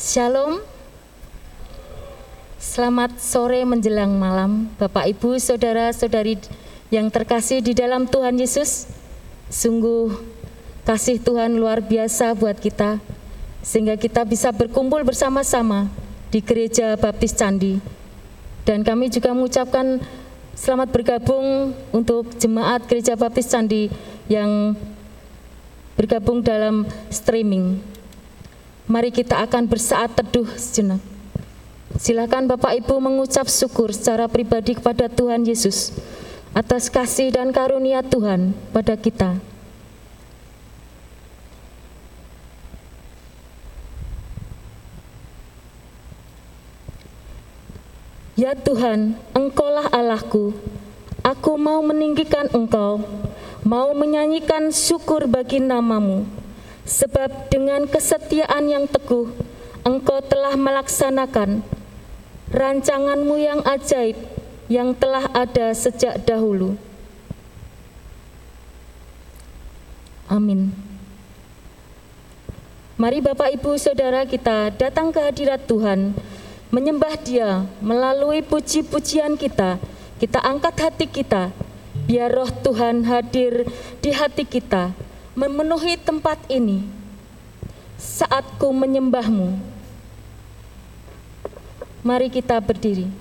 Shalom. 0.00 0.64
Selamat 2.56 3.20
sore 3.20 3.60
menjelang 3.68 4.16
malam, 4.16 4.72
Bapak 4.80 5.04
Ibu, 5.12 5.36
saudara-saudari 5.36 6.40
yang 6.88 7.12
terkasih 7.12 7.60
di 7.60 7.76
dalam 7.76 8.08
Tuhan 8.08 8.40
Yesus. 8.40 8.88
Sungguh 9.52 10.16
kasih 10.88 11.20
Tuhan 11.20 11.52
luar 11.52 11.84
biasa 11.84 12.32
buat 12.32 12.56
kita 12.56 12.96
sehingga 13.60 14.00
kita 14.00 14.24
bisa 14.24 14.56
berkumpul 14.56 15.04
bersama-sama 15.04 15.92
di 16.32 16.40
Gereja 16.40 16.96
Baptis 16.96 17.36
Candi. 17.36 17.76
Dan 18.64 18.80
kami 18.80 19.12
juga 19.12 19.36
mengucapkan 19.36 20.00
selamat 20.56 20.96
bergabung 20.96 21.76
untuk 21.92 22.24
jemaat 22.40 22.88
Gereja 22.88 23.20
Baptis 23.20 23.52
Candi 23.52 23.92
yang 24.32 24.72
bergabung 25.92 26.40
dalam 26.40 26.88
streaming. 27.12 27.89
Mari 28.90 29.14
kita 29.14 29.38
akan 29.46 29.70
bersaat 29.70 30.18
teduh 30.18 30.50
sejenak. 30.58 30.98
Silakan 31.94 32.50
Bapak 32.50 32.74
Ibu 32.74 32.98
mengucap 32.98 33.46
syukur 33.46 33.94
secara 33.94 34.26
pribadi 34.26 34.74
kepada 34.74 35.06
Tuhan 35.06 35.46
Yesus 35.46 35.94
atas 36.50 36.90
kasih 36.90 37.30
dan 37.30 37.54
karunia 37.54 38.02
Tuhan 38.02 38.50
pada 38.74 38.98
kita. 38.98 39.38
Ya 48.34 48.58
Tuhan, 48.58 49.14
Engkaulah 49.38 49.86
Allahku. 49.94 50.50
Aku 51.22 51.54
mau 51.54 51.78
meninggikan 51.86 52.50
Engkau, 52.50 53.06
mau 53.62 53.94
menyanyikan 53.94 54.74
syukur 54.74 55.30
bagi 55.30 55.62
namamu. 55.62 56.39
Sebab 56.90 57.54
dengan 57.54 57.86
kesetiaan 57.86 58.66
yang 58.66 58.90
teguh, 58.90 59.30
Engkau 59.86 60.18
telah 60.26 60.58
melaksanakan 60.58 61.62
rancanganmu 62.50 63.38
yang 63.38 63.62
ajaib 63.62 64.18
yang 64.66 64.90
telah 64.98 65.30
ada 65.30 65.70
sejak 65.70 66.18
dahulu. 66.26 66.74
Amin. 70.26 70.74
Mari 72.98 73.22
Bapak 73.22 73.54
Ibu 73.54 73.80
Saudara 73.80 74.26
kita 74.26 74.74
datang 74.74 75.14
ke 75.14 75.18
hadirat 75.22 75.64
Tuhan, 75.64 76.12
menyembah 76.74 77.16
dia 77.22 77.64
melalui 77.80 78.42
puji-pujian 78.44 79.38
kita, 79.40 79.80
kita 80.20 80.38
angkat 80.42 80.74
hati 80.76 81.06
kita, 81.08 81.54
biar 82.04 82.30
roh 82.30 82.50
Tuhan 82.50 83.08
hadir 83.08 83.64
di 84.04 84.10
hati 84.12 84.44
kita, 84.44 84.92
memenuhi 85.34 85.96
tempat 86.00 86.38
ini. 86.50 86.86
Saatku 88.00 88.72
menyembahmu, 88.72 89.60
Mari 92.00 92.32
kita 92.32 92.56
berdiri. 92.64 93.12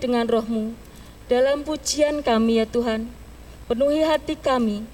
Dengan 0.00 0.28
rohmu 0.28 0.76
dalam 1.26 1.66
pujian 1.66 2.22
kami 2.22 2.62
ya 2.62 2.66
Tuhan. 2.68 3.10
Penuhi 3.66 4.06
hati 4.06 4.38
kami 4.38 4.86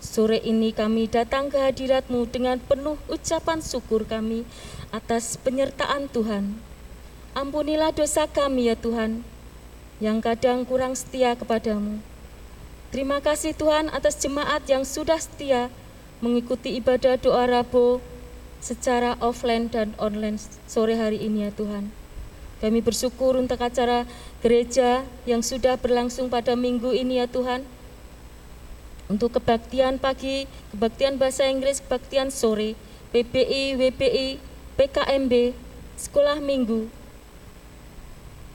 Sore 0.00 0.40
ini 0.40 0.72
kami 0.72 1.12
datang 1.12 1.52
ke 1.52 1.60
hadiratmu 1.60 2.24
dengan 2.32 2.56
penuh 2.56 2.96
ucapan 3.12 3.60
syukur 3.60 4.08
kami 4.08 4.48
atas 4.96 5.36
penyertaan 5.36 6.08
Tuhan. 6.08 6.56
Ampunilah 7.36 7.92
dosa 7.92 8.24
kami 8.24 8.72
ya 8.72 8.80
Tuhan, 8.80 9.20
yang 10.00 10.24
kadang 10.24 10.64
kurang 10.64 10.96
setia 10.96 11.36
kepadamu. 11.36 12.00
Terima 12.88 13.20
kasih 13.20 13.52
Tuhan 13.52 13.92
atas 13.92 14.16
jemaat 14.16 14.64
yang 14.72 14.88
sudah 14.88 15.20
setia 15.20 15.68
mengikuti 16.24 16.80
ibadah 16.80 17.20
doa 17.20 17.44
Rabo 17.44 18.00
secara 18.64 19.20
offline 19.20 19.68
dan 19.68 19.92
online 20.00 20.40
sore 20.64 20.96
hari 20.96 21.20
ini 21.20 21.44
ya 21.44 21.52
Tuhan. 21.52 21.92
Kami 22.60 22.84
bersyukur 22.84 23.40
untuk 23.40 23.56
acara 23.56 24.04
gereja 24.44 25.00
yang 25.24 25.40
sudah 25.40 25.80
berlangsung 25.80 26.28
pada 26.28 26.52
minggu 26.52 26.92
ini 26.92 27.16
ya 27.16 27.26
Tuhan. 27.26 27.64
Untuk 29.08 29.40
kebaktian 29.40 29.96
pagi, 29.96 30.44
kebaktian 30.76 31.16
bahasa 31.16 31.48
Inggris, 31.48 31.80
kebaktian 31.80 32.28
sore, 32.28 32.76
PPI, 33.10 33.80
WPI, 33.80 34.38
PKMB, 34.76 35.56
sekolah 35.98 36.38
minggu, 36.38 36.86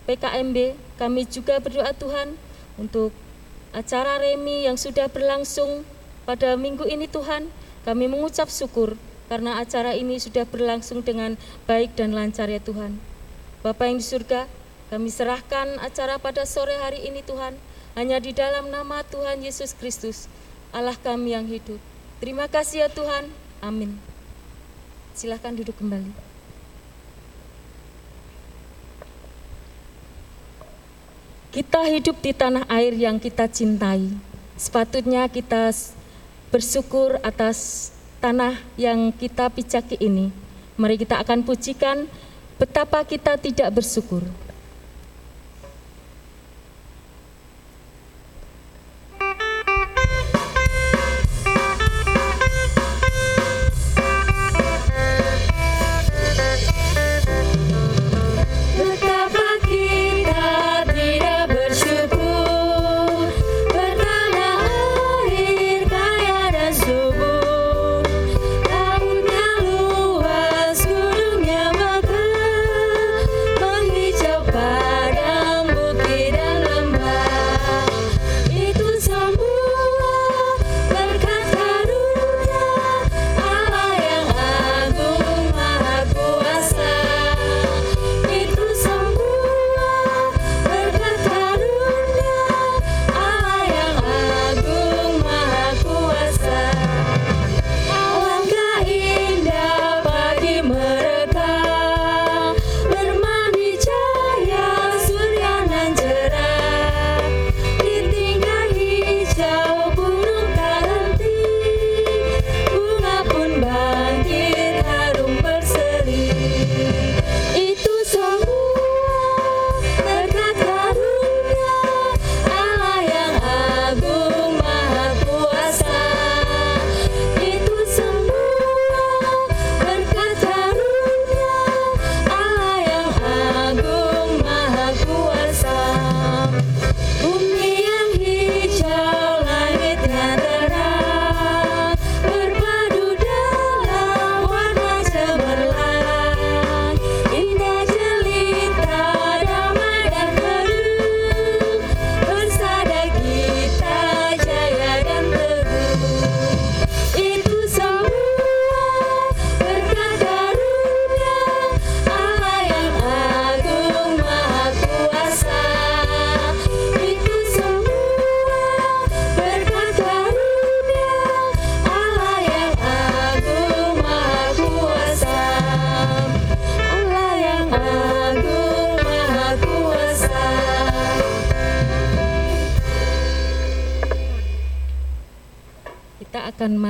PKMB, 0.06 0.78
kami 1.02 1.26
juga 1.26 1.58
berdoa 1.58 1.92
Tuhan 1.98 2.38
untuk 2.78 3.10
acara 3.74 4.22
remi 4.22 4.70
yang 4.70 4.78
sudah 4.78 5.10
berlangsung 5.10 5.84
pada 6.30 6.54
minggu 6.56 6.86
ini 6.86 7.10
Tuhan, 7.10 7.50
kami 7.84 8.06
mengucap 8.06 8.48
syukur 8.54 8.96
karena 9.28 9.58
acara 9.58 9.98
ini 9.98 10.22
sudah 10.22 10.46
berlangsung 10.46 11.02
dengan 11.02 11.36
baik 11.66 11.98
dan 11.98 12.14
lancar 12.14 12.48
ya 12.48 12.62
Tuhan. 12.62 13.15
Bapak 13.66 13.90
yang 13.90 13.98
di 13.98 14.06
surga, 14.06 14.46
kami 14.94 15.10
serahkan 15.10 15.82
acara 15.82 16.22
pada 16.22 16.46
sore 16.46 16.78
hari 16.86 17.02
ini 17.10 17.26
Tuhan, 17.26 17.58
hanya 17.98 18.22
di 18.22 18.30
dalam 18.30 18.70
nama 18.70 19.02
Tuhan 19.02 19.42
Yesus 19.42 19.74
Kristus. 19.74 20.30
Allah 20.70 20.94
kami 20.94 21.34
yang 21.34 21.50
hidup. 21.50 21.82
Terima 22.22 22.46
kasih 22.46 22.86
ya 22.86 22.90
Tuhan. 22.94 23.26
Amin. 23.66 23.98
Silahkan 25.18 25.50
duduk 25.50 25.74
kembali. 25.82 26.14
Kita 31.50 31.90
hidup 31.90 32.22
di 32.22 32.38
tanah 32.38 32.70
air 32.70 32.94
yang 32.94 33.18
kita 33.18 33.50
cintai. 33.50 34.14
Sepatutnya 34.62 35.26
kita 35.26 35.74
bersyukur 36.54 37.18
atas 37.26 37.90
tanah 38.22 38.62
yang 38.78 39.10
kita 39.10 39.50
pijaki 39.50 39.98
ini. 39.98 40.30
Mari 40.78 41.02
kita 41.02 41.18
akan 41.18 41.42
pujikan 41.42 42.06
betapa 42.56 43.04
kita 43.04 43.36
tidak 43.36 43.70
bersyukur. 43.82 44.24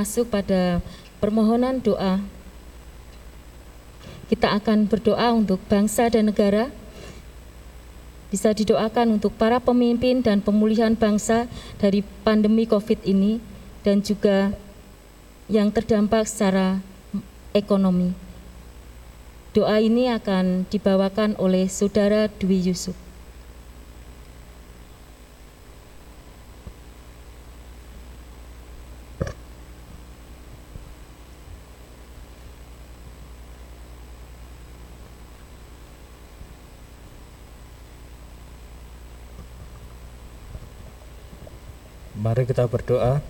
Masuk 0.06 0.30
pada 0.30 0.78
permohonan 1.18 1.82
doa. 1.82 2.22
Kita 4.30 4.54
akan 4.54 4.86
berdoa 4.86 5.34
untuk 5.34 5.58
bangsa 5.66 6.06
dan 6.06 6.30
negara. 6.30 6.70
Bisa 8.30 8.54
didoakan 8.54 9.18
untuk 9.18 9.34
para 9.34 9.58
pemimpin 9.58 10.22
dan 10.22 10.38
pemulihan 10.38 10.94
bangsa 10.94 11.50
dari 11.82 12.06
pandemi 12.22 12.70
Covid 12.70 13.02
ini 13.02 13.42
dan 13.82 13.98
juga 13.98 14.54
yang 15.50 15.74
terdampak 15.74 16.22
secara 16.30 16.78
ekonomi. 17.50 18.14
Doa 19.58 19.82
ini 19.82 20.06
akan 20.06 20.70
dibawakan 20.70 21.34
oleh 21.42 21.66
Saudara 21.66 22.30
Dwi 22.30 22.70
Yusuf. 22.70 23.05
Mari 42.26 42.42
kita 42.42 42.66
berdoa. 42.66 43.22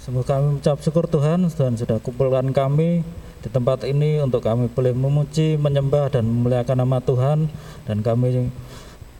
Semoga 0.00 0.40
kami 0.40 0.56
mengucap 0.56 0.80
syukur 0.80 1.04
Tuhan, 1.12 1.44
Tuhan 1.52 1.76
sudah 1.76 2.00
kumpulkan 2.00 2.48
kami 2.48 3.04
di 3.44 3.48
tempat 3.52 3.84
ini 3.84 4.16
untuk 4.16 4.48
kami 4.48 4.72
boleh 4.72 4.96
memuji, 4.96 5.60
menyembah 5.60 6.08
dan 6.08 6.24
memuliakan 6.24 6.72
nama 6.72 7.04
Tuhan 7.04 7.52
dan 7.84 8.00
kami 8.00 8.48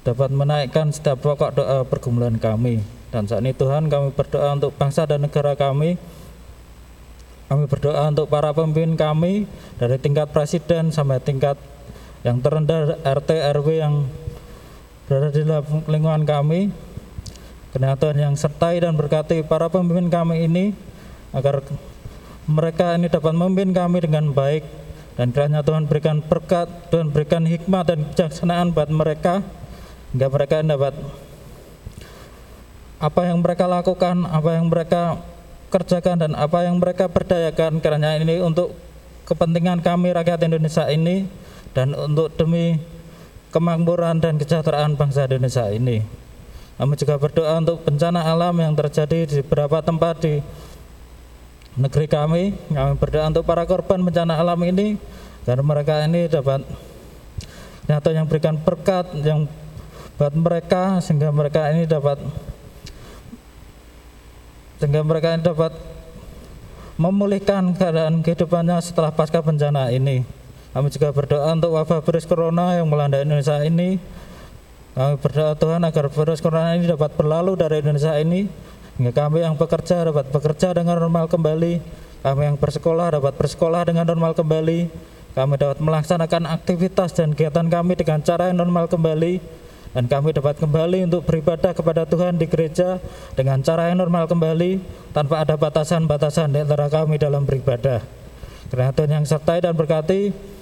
dapat 0.08 0.32
menaikkan 0.32 0.88
setiap 0.88 1.20
pokok 1.20 1.52
doa 1.52 1.84
pergumulan 1.84 2.40
kami. 2.40 2.80
Dan 3.12 3.28
saat 3.28 3.44
ini 3.44 3.52
Tuhan 3.52 3.92
kami 3.92 4.16
berdoa 4.16 4.56
untuk 4.56 4.72
bangsa 4.72 5.04
dan 5.04 5.20
negara 5.20 5.52
kami. 5.52 6.00
Kami 7.52 7.68
berdoa 7.68 8.08
untuk 8.08 8.32
para 8.32 8.56
pemimpin 8.56 8.96
kami 8.96 9.44
dari 9.76 10.00
tingkat 10.00 10.32
presiden 10.32 10.96
sampai 10.96 11.20
tingkat 11.20 11.60
yang 12.24 12.40
terendah 12.40 13.04
RT 13.04 13.36
RW 13.52 13.68
yang 13.84 14.08
berada 15.04 15.28
di 15.28 15.44
lingkungan 15.92 16.24
kami 16.24 16.85
Kiranya 17.76 18.00
Tuhan 18.00 18.16
yang 18.16 18.32
sertai 18.40 18.80
dan 18.80 18.96
berkati 18.96 19.44
para 19.44 19.68
pemimpin 19.68 20.08
kami 20.08 20.48
ini 20.48 20.72
agar 21.36 21.60
mereka 22.48 22.96
ini 22.96 23.12
dapat 23.12 23.36
memimpin 23.36 23.76
kami 23.76 24.00
dengan 24.00 24.32
baik 24.32 24.64
dan 25.20 25.28
kiranya 25.28 25.60
Tuhan 25.60 25.84
berikan 25.84 26.24
berkat, 26.24 26.72
Tuhan 26.88 27.12
berikan 27.12 27.44
hikmah 27.44 27.84
dan 27.84 28.08
kejaksanaan 28.08 28.72
buat 28.72 28.88
mereka 28.88 29.44
hingga 30.16 30.28
mereka 30.32 30.64
dapat 30.64 30.96
apa 32.96 33.20
yang 33.28 33.44
mereka 33.44 33.64
lakukan, 33.68 34.24
apa 34.24 34.50
yang 34.56 34.72
mereka 34.72 35.20
kerjakan 35.68 36.16
dan 36.16 36.32
apa 36.32 36.64
yang 36.64 36.80
mereka 36.80 37.12
berdayakan 37.12 37.84
kiranya 37.84 38.16
ini 38.16 38.40
untuk 38.40 38.72
kepentingan 39.28 39.84
kami 39.84 40.16
rakyat 40.16 40.48
Indonesia 40.48 40.88
ini 40.88 41.28
dan 41.76 41.92
untuk 41.92 42.32
demi 42.40 42.80
kemakmuran 43.52 44.24
dan 44.24 44.40
kesejahteraan 44.40 44.96
bangsa 44.96 45.28
Indonesia 45.28 45.68
ini. 45.68 46.24
Kami 46.76 46.92
juga 47.00 47.16
berdoa 47.16 47.56
untuk 47.56 47.80
bencana 47.88 48.20
alam 48.20 48.52
yang 48.60 48.76
terjadi 48.76 49.24
di 49.24 49.40
beberapa 49.40 49.80
tempat 49.80 50.20
di 50.20 50.44
negeri 51.80 52.04
kami. 52.04 52.52
Kami 52.68 52.92
berdoa 53.00 53.32
untuk 53.32 53.48
para 53.48 53.64
korban 53.64 54.04
bencana 54.04 54.36
alam 54.36 54.60
ini 54.60 55.00
dan 55.48 55.64
mereka 55.64 56.04
ini 56.04 56.28
dapat 56.28 56.68
nyata 57.88 58.12
yang 58.12 58.28
berikan 58.28 58.60
berkat 58.60 59.08
yang 59.24 59.48
buat 60.20 60.36
mereka 60.36 61.00
sehingga 61.00 61.32
mereka 61.32 61.72
ini 61.72 61.88
dapat 61.88 62.20
sehingga 64.76 65.00
mereka 65.00 65.32
ini 65.32 65.40
dapat 65.44 65.72
memulihkan 67.00 67.72
keadaan 67.72 68.20
kehidupannya 68.20 68.80
setelah 68.84 69.12
pasca 69.12 69.40
bencana 69.40 69.88
ini. 69.92 70.28
Kami 70.76 70.92
juga 70.92 71.08
berdoa 71.08 71.56
untuk 71.56 71.72
wabah 71.72 72.04
virus 72.04 72.28
corona 72.28 72.76
yang 72.76 72.84
melanda 72.84 73.24
Indonesia 73.24 73.64
ini 73.64 73.96
kami 74.96 75.20
berdoa 75.20 75.52
Tuhan 75.52 75.84
agar 75.84 76.08
virus 76.08 76.40
corona 76.40 76.72
ini 76.72 76.88
dapat 76.88 77.12
berlalu 77.20 77.52
dari 77.52 77.84
Indonesia 77.84 78.16
ini 78.16 78.48
hingga 78.96 79.12
kami 79.12 79.44
yang 79.44 79.52
bekerja 79.52 80.08
dapat 80.08 80.32
bekerja 80.32 80.72
dengan 80.72 80.96
normal 80.96 81.28
kembali, 81.28 81.84
kami 82.24 82.42
yang 82.48 82.56
bersekolah 82.56 83.20
dapat 83.20 83.36
bersekolah 83.36 83.84
dengan 83.84 84.08
normal 84.08 84.32
kembali, 84.32 84.88
kami 85.36 85.54
dapat 85.60 85.84
melaksanakan 85.84 86.48
aktivitas 86.48 87.12
dan 87.12 87.36
kegiatan 87.36 87.68
kami 87.68 87.92
dengan 87.92 88.24
cara 88.24 88.48
yang 88.48 88.56
normal 88.56 88.88
kembali, 88.88 89.36
dan 89.92 90.08
kami 90.08 90.32
dapat 90.32 90.56
kembali 90.64 91.12
untuk 91.12 91.28
beribadah 91.28 91.76
kepada 91.76 92.08
Tuhan 92.08 92.40
di 92.40 92.48
gereja 92.48 92.96
dengan 93.36 93.60
cara 93.60 93.92
yang 93.92 94.00
normal 94.00 94.24
kembali 94.32 94.80
tanpa 95.12 95.44
ada 95.44 95.60
batasan-batasan 95.60 96.56
di 96.56 96.64
antara 96.64 96.88
kami 96.88 97.20
dalam 97.20 97.44
beribadah. 97.44 98.00
Karena 98.72 98.96
Tuhan 98.96 99.12
yang 99.12 99.28
sertai 99.28 99.60
dan 99.60 99.76
berkati 99.76 100.55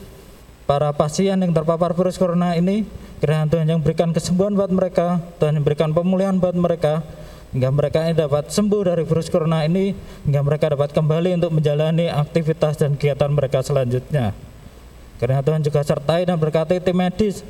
para 0.65 0.93
pasien 0.97 1.37
yang 1.37 1.53
terpapar 1.53 1.93
virus 1.93 2.17
corona 2.17 2.57
ini 2.57 2.89
Kiranya 3.25 3.49
Tuhan 3.49 3.65
yang 3.65 3.81
berikan 3.81 4.13
kesembuhan 4.13 4.53
buat 4.53 4.69
mereka, 4.69 5.17
Tuhan 5.41 5.57
yang 5.57 5.65
berikan 5.65 5.97
pemulihan 5.97 6.37
buat 6.37 6.53
mereka, 6.53 7.01
hingga 7.57 7.73
mereka 7.73 8.05
ini 8.05 8.21
dapat 8.21 8.53
sembuh 8.53 8.85
dari 8.85 9.01
virus 9.09 9.33
corona 9.33 9.65
ini, 9.65 9.97
hingga 10.29 10.45
mereka 10.45 10.77
dapat 10.77 10.93
kembali 10.93 11.41
untuk 11.41 11.57
menjalani 11.57 12.13
aktivitas 12.13 12.77
dan 12.85 13.01
kegiatan 13.01 13.33
mereka 13.33 13.65
selanjutnya. 13.65 14.37
Karena 15.17 15.41
Tuhan 15.41 15.65
juga 15.65 15.81
sertai 15.81 16.29
dan 16.29 16.37
berkati 16.37 16.85
tim 16.85 17.01
medis 17.01 17.41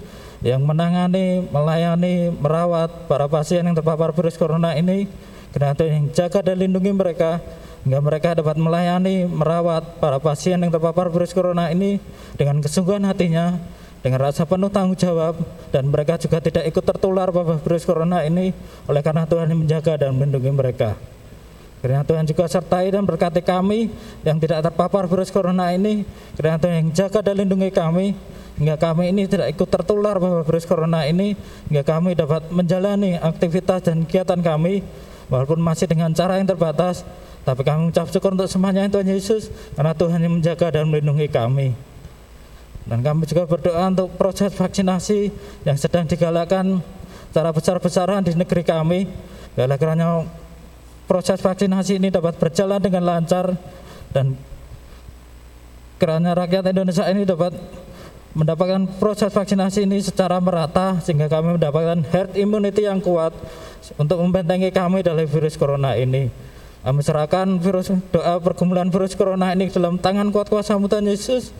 yang 0.47 0.63
menangani, 0.63 1.43
melayani, 1.51 2.31
merawat 2.39 3.11
para 3.11 3.27
pasien 3.27 3.67
yang 3.67 3.75
terpapar 3.75 4.15
virus 4.15 4.39
corona 4.39 4.79
ini. 4.79 5.11
Karena 5.51 5.75
Tuhan 5.75 5.91
yang 5.91 6.07
jaga 6.15 6.39
dan 6.39 6.63
lindungi 6.63 6.95
mereka, 6.95 7.43
hingga 7.85 8.01
mereka 8.01 8.33
dapat 8.33 8.57
melayani, 8.57 9.29
merawat 9.29 10.01
para 10.01 10.17
pasien 10.17 10.57
yang 10.57 10.73
terpapar 10.73 11.13
virus 11.13 11.37
corona 11.37 11.69
ini 11.69 12.01
dengan 12.35 12.65
kesungguhan 12.65 13.05
hatinya, 13.05 13.61
dengan 14.05 14.21
rasa 14.21 14.45
penuh 14.45 14.69
tanggung 14.69 14.97
jawab 14.97 15.37
dan 15.73 15.89
mereka 15.89 16.21
juga 16.21 16.41
tidak 16.41 16.65
ikut 16.69 16.85
tertular 16.85 17.29
wabah 17.33 17.61
virus 17.61 17.89
corona 17.89 18.21
ini 18.25 18.53
oleh 18.85 19.01
karena 19.01 19.25
Tuhan 19.25 19.49
yang 19.49 19.61
menjaga 19.65 19.97
dan 19.97 20.13
melindungi 20.13 20.53
mereka. 20.53 20.93
Kiranya 21.85 22.05
Tuhan 22.09 22.25
juga 22.25 22.49
sertai 22.49 22.89
dan 22.89 23.05
berkati 23.05 23.45
kami 23.45 23.93
yang 24.25 24.41
tidak 24.41 24.65
terpapar 24.65 25.05
virus 25.05 25.29
corona 25.29 25.69
ini. 25.69 26.09
Kiranya 26.33 26.57
Tuhan 26.57 26.75
yang 26.81 26.89
jaga 26.97 27.21
dan 27.21 27.45
lindungi 27.45 27.69
kami 27.69 28.17
hingga 28.57 28.81
kami 28.81 29.13
ini 29.13 29.29
tidak 29.29 29.53
ikut 29.53 29.69
tertular 29.69 30.17
wabah 30.17 30.49
virus 30.49 30.65
corona 30.65 31.05
ini 31.05 31.37
hingga 31.69 31.85
kami 31.85 32.17
dapat 32.17 32.49
menjalani 32.49 33.21
aktivitas 33.21 33.89
dan 33.89 34.09
kegiatan 34.09 34.41
kami 34.41 34.81
walaupun 35.35 35.59
masih 35.59 35.91
dengan 35.91 36.15
cara 36.15 36.39
yang 36.39 36.47
terbatas 36.47 37.03
tapi 37.43 37.67
kami 37.67 37.91
mengucap 37.91 38.07
syukur 38.09 38.39
untuk 38.39 38.47
semuanya 38.47 38.87
Tuhan 38.87 39.11
Yesus 39.11 39.51
karena 39.75 39.91
Tuhan 39.93 40.23
yang 40.23 40.39
menjaga 40.39 40.71
dan 40.71 40.87
melindungi 40.87 41.27
kami. 41.27 41.75
Dan 42.87 43.03
kami 43.03 43.27
juga 43.27 43.45
berdoa 43.45 43.91
untuk 43.91 44.15
proses 44.15 44.55
vaksinasi 44.55 45.29
yang 45.67 45.77
sedang 45.77 46.07
digalakkan 46.07 46.81
secara 47.29 47.51
besar-besaran 47.53 48.23
di 48.25 48.33
negeri 48.33 48.63
kami. 48.65 49.01
Oleh 49.61 49.77
karena 49.77 50.25
proses 51.05 51.37
vaksinasi 51.43 52.01
ini 52.01 52.09
dapat 52.09 52.39
berjalan 52.41 52.81
dengan 52.81 53.05
lancar 53.05 53.53
dan 54.15 54.39
kerana 56.01 56.33
rakyat 56.33 56.73
Indonesia 56.73 57.05
ini 57.13 57.29
dapat 57.29 57.53
mendapatkan 58.35 58.99
proses 58.99 59.31
vaksinasi 59.31 59.87
ini 59.87 60.03
secara 60.03 60.43
merata 60.43 60.99
sehingga 60.99 61.31
kami 61.31 61.57
mendapatkan 61.57 62.03
herd 62.11 62.35
immunity 62.35 62.85
yang 62.85 62.99
kuat 62.99 63.31
untuk 63.95 64.19
membentengi 64.19 64.75
kami 64.75 65.07
dari 65.07 65.25
virus 65.25 65.55
corona 65.55 65.95
ini. 65.95 66.29
Kami 66.85 67.01
serahkan 67.01 67.57
virus 67.63 67.89
doa 68.13 68.37
pergumulan 68.43 68.93
virus 68.93 69.17
corona 69.17 69.55
ini 69.57 69.73
dalam 69.73 69.97
tangan 69.97 70.29
kuat 70.29 70.53
kuasa 70.53 70.77
Tuhan 70.77 71.07
Yesus 71.09 71.55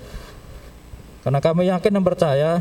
karena 1.25 1.41
kami 1.41 1.73
yakin 1.73 1.97
dan 1.97 2.05
percaya 2.05 2.61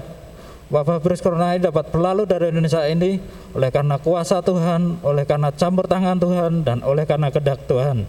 wabah 0.72 1.03
virus 1.03 1.20
corona 1.20 1.51
ini 1.51 1.67
dapat 1.67 1.91
berlalu 1.91 2.24
dari 2.24 2.55
Indonesia 2.55 2.79
ini 2.88 3.20
oleh 3.51 3.70
karena 3.70 4.00
kuasa 4.00 4.39
Tuhan, 4.39 5.03
oleh 5.03 5.27
karena 5.27 5.51
campur 5.51 5.86
tangan 5.86 6.15
Tuhan, 6.17 6.63
dan 6.63 6.79
oleh 6.82 7.03
karena 7.03 7.27
kedak 7.27 7.67
Tuhan. 7.67 8.08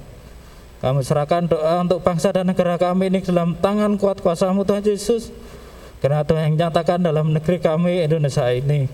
Kami 0.79 1.01
serahkan 1.01 1.49
doa 1.49 1.81
untuk 1.81 2.05
bangsa 2.05 2.31
dan 2.31 2.45
negara 2.45 2.77
kami 2.77 3.09
ini 3.09 3.25
dalam 3.25 3.57
tangan 3.59 3.97
kuat 3.97 4.21
kuasamu 4.21 4.63
Tuhan 4.69 4.85
Yesus. 4.85 5.33
Karena 6.05 6.21
Tuhan 6.21 6.53
yang 6.53 6.69
nyatakan 6.69 7.01
dalam 7.01 7.33
negeri 7.33 7.65
kami 7.65 8.05
Indonesia 8.05 8.45
ini. 8.53 8.85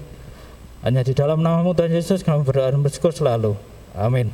Hanya 0.87 1.02
di 1.02 1.11
dalam 1.11 1.43
namamu 1.43 1.75
Tuhan 1.75 1.90
Yesus 1.90 2.23
kami 2.23 2.47
berdoa 2.47 2.71
dan 2.71 2.87
bersyukur 2.87 3.11
selalu. 3.11 3.59
Amin. 3.99 4.31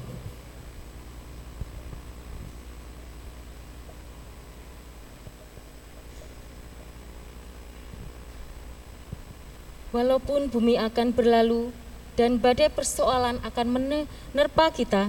Walaupun 9.96 10.52
bumi 10.52 10.76
akan 10.76 11.16
berlalu 11.16 11.72
dan 12.20 12.36
badai 12.36 12.68
persoalan 12.68 13.40
akan 13.40 13.66
menerpa 13.72 14.68
kita, 14.68 15.08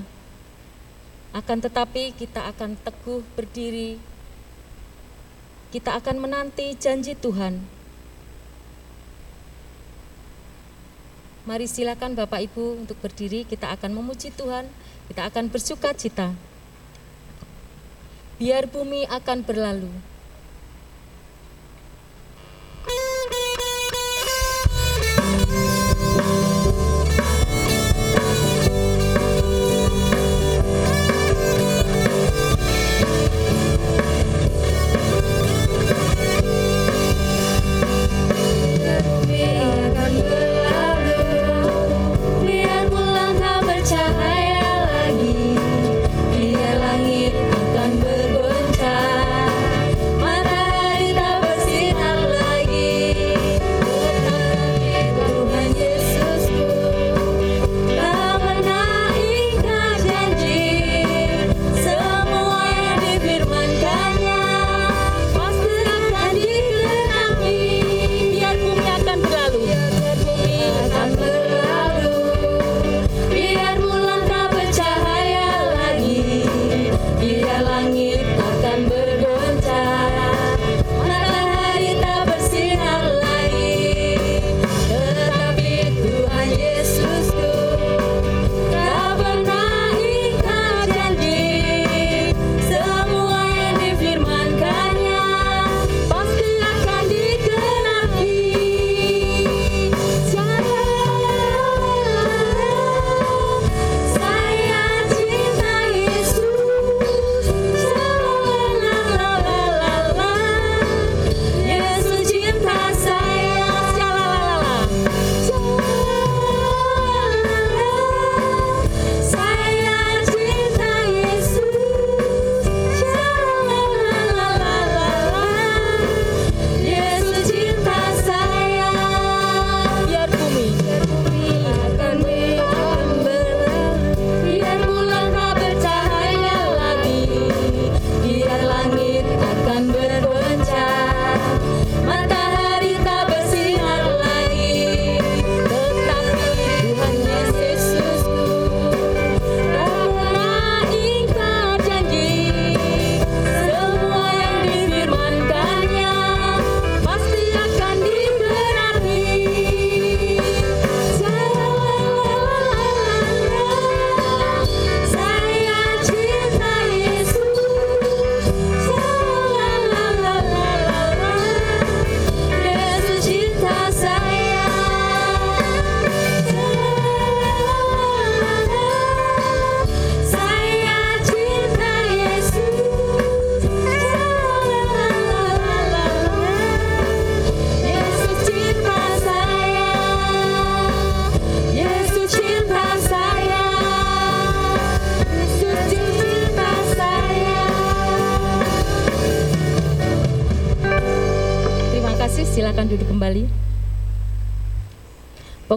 akan 1.36 1.58
tetapi 1.60 2.16
kita 2.16 2.48
akan 2.48 2.80
teguh 2.80 3.28
berdiri. 3.36 4.00
Kita 5.68 6.00
akan 6.00 6.24
menanti 6.24 6.72
janji 6.80 7.12
Tuhan. 7.12 7.60
Mari 11.44 11.68
silakan 11.68 12.16
Bapak 12.16 12.44
Ibu 12.48 12.88
untuk 12.88 13.00
berdiri, 13.04 13.44
kita 13.44 13.72
akan 13.76 13.96
memuji 13.96 14.32
Tuhan, 14.32 14.68
kita 15.12 15.28
akan 15.28 15.52
bersuka 15.52 15.92
cita. 15.92 16.36
Biar 18.40 18.68
bumi 18.72 19.08
akan 19.12 19.44
berlalu, 19.44 19.92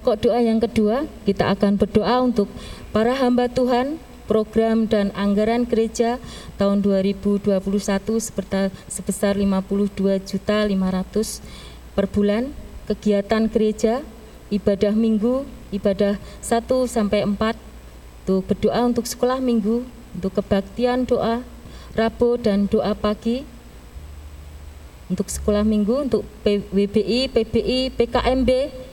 Pokok 0.00 0.16
doa 0.16 0.40
yang 0.40 0.56
kedua, 0.56 1.04
kita 1.28 1.52
akan 1.52 1.76
berdoa 1.76 2.24
untuk 2.24 2.48
para 2.88 3.12
hamba 3.12 3.52
Tuhan, 3.52 4.00
program 4.24 4.88
dan 4.88 5.12
anggaran 5.12 5.68
gereja 5.68 6.16
tahun 6.56 6.80
2021 6.80 7.60
sebesar 8.88 9.36
52 9.36 9.60
juta 10.24 10.64
500 10.64 11.44
per 11.92 12.08
bulan, 12.08 12.48
kegiatan 12.88 13.44
gereja, 13.52 14.00
ibadah 14.48 14.96
minggu, 14.96 15.44
ibadah 15.68 16.16
1 16.16 16.64
sampai 16.88 17.20
4, 17.20 17.36
untuk 18.24 18.48
berdoa 18.48 18.80
untuk 18.88 19.04
sekolah 19.04 19.36
minggu, 19.36 19.84
untuk 20.16 20.32
kebaktian 20.32 21.04
doa, 21.04 21.44
Rabu 21.92 22.40
dan 22.40 22.72
doa 22.72 22.96
pagi, 22.96 23.44
untuk 25.12 25.28
sekolah 25.28 25.60
minggu, 25.60 26.08
untuk 26.08 26.24
WBI, 26.48 27.28
PBI, 27.28 27.92
PKMB, 27.92 28.88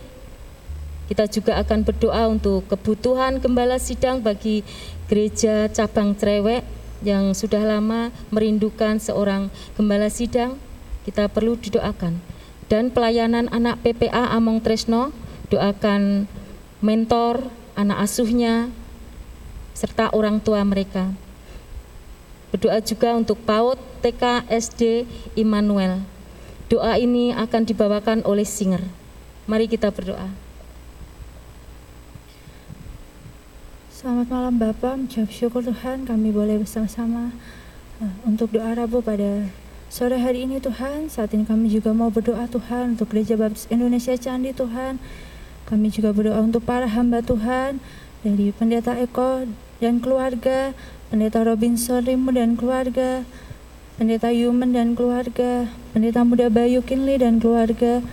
kita 1.08 1.24
juga 1.32 1.56
akan 1.64 1.88
berdoa 1.88 2.28
untuk 2.28 2.68
kebutuhan 2.68 3.40
gembala 3.40 3.80
sidang 3.80 4.20
bagi 4.20 4.68
gereja 5.08 5.72
cabang 5.72 6.12
Cerewek 6.20 6.68
yang 7.00 7.32
sudah 7.32 7.64
lama 7.64 8.12
merindukan 8.28 9.00
seorang 9.00 9.48
gembala 9.80 10.12
sidang. 10.12 10.60
Kita 11.08 11.32
perlu 11.32 11.56
didoakan. 11.56 12.20
Dan 12.68 12.92
pelayanan 12.92 13.48
anak 13.56 13.80
PPA 13.80 14.36
Among 14.36 14.60
Tresno, 14.60 15.16
doakan 15.48 16.28
mentor, 16.84 17.48
anak 17.80 18.04
asuhnya, 18.04 18.68
serta 19.72 20.12
orang 20.12 20.44
tua 20.44 20.60
mereka. 20.68 21.16
Berdoa 22.52 22.84
juga 22.84 23.16
untuk 23.16 23.40
PAUD 23.48 23.80
TK 24.04 24.52
SD 24.52 25.08
Immanuel. 25.40 26.04
Doa 26.68 27.00
ini 27.00 27.32
akan 27.32 27.64
dibawakan 27.64 28.28
oleh 28.28 28.44
singer. 28.44 28.84
Mari 29.48 29.72
kita 29.72 29.88
berdoa. 29.88 30.47
Selamat 33.98 34.30
malam 34.30 34.62
Bapak, 34.62 34.94
mengucap 34.94 35.26
syukur 35.34 35.66
Tuhan 35.66 36.06
kami 36.06 36.30
boleh 36.30 36.62
bersama-sama 36.62 37.34
uh, 37.98 38.14
untuk 38.30 38.54
doa 38.54 38.78
Rabu 38.78 39.02
pada 39.02 39.50
sore 39.90 40.22
hari 40.22 40.46
ini 40.46 40.62
Tuhan. 40.62 41.10
Saat 41.10 41.34
ini 41.34 41.50
kami 41.50 41.66
juga 41.66 41.98
mau 41.98 42.14
berdoa 42.14 42.46
Tuhan 42.46 42.94
untuk 42.94 43.10
Gereja 43.10 43.34
Baptis 43.34 43.66
Indonesia 43.74 44.14
Candi 44.14 44.54
Tuhan. 44.54 45.02
Kami 45.66 45.90
juga 45.90 46.14
berdoa 46.14 46.46
untuk 46.46 46.62
para 46.62 46.86
hamba 46.86 47.26
Tuhan 47.26 47.82
dari 48.22 48.54
Pendeta 48.54 48.94
Eko 48.94 49.50
dan 49.82 49.98
keluarga, 49.98 50.78
Pendeta 51.10 51.42
Robinson 51.42 52.06
Rimu 52.06 52.38
dan 52.38 52.54
keluarga, 52.54 53.26
Pendeta 53.98 54.30
Yumen 54.30 54.78
dan 54.78 54.94
keluarga, 54.94 55.74
Pendeta 55.98 56.22
Muda 56.22 56.54
Bayu 56.54 56.86
Kinli 56.86 57.18
dan 57.18 57.42
keluarga, 57.42 58.06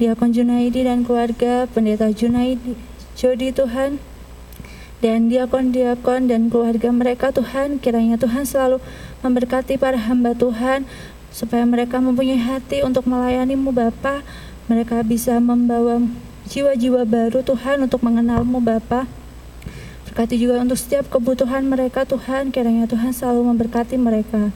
Diakon 0.00 0.32
Junaidi 0.32 0.88
dan 0.88 1.04
keluarga, 1.04 1.68
Pendeta 1.68 2.08
Junaidi 2.08 2.80
Jodi 3.12 3.52
Tuhan, 3.52 4.00
dan 5.02 5.26
diakon-diakon 5.26 6.30
dan 6.30 6.46
keluarga 6.46 6.94
mereka 6.94 7.34
Tuhan 7.34 7.82
kiranya 7.82 8.14
Tuhan 8.22 8.46
selalu 8.46 8.78
memberkati 9.26 9.74
para 9.74 9.98
hamba 9.98 10.30
Tuhan 10.38 10.86
supaya 11.34 11.66
mereka 11.66 11.98
mempunyai 11.98 12.38
hati 12.38 12.86
untuk 12.86 13.10
melayanimu 13.10 13.74
Bapa. 13.74 14.22
Mereka 14.70 15.02
bisa 15.02 15.42
membawa 15.42 15.98
jiwa-jiwa 16.46 17.02
baru 17.02 17.42
Tuhan 17.42 17.82
untuk 17.82 18.06
mengenalmu 18.06 18.62
Bapa. 18.62 19.10
Berkati 20.06 20.38
juga 20.38 20.62
untuk 20.62 20.78
setiap 20.78 21.10
kebutuhan 21.10 21.66
mereka 21.66 22.06
Tuhan 22.06 22.54
kiranya 22.54 22.86
Tuhan 22.86 23.10
selalu 23.10 23.50
memberkati 23.50 23.98
mereka. 23.98 24.54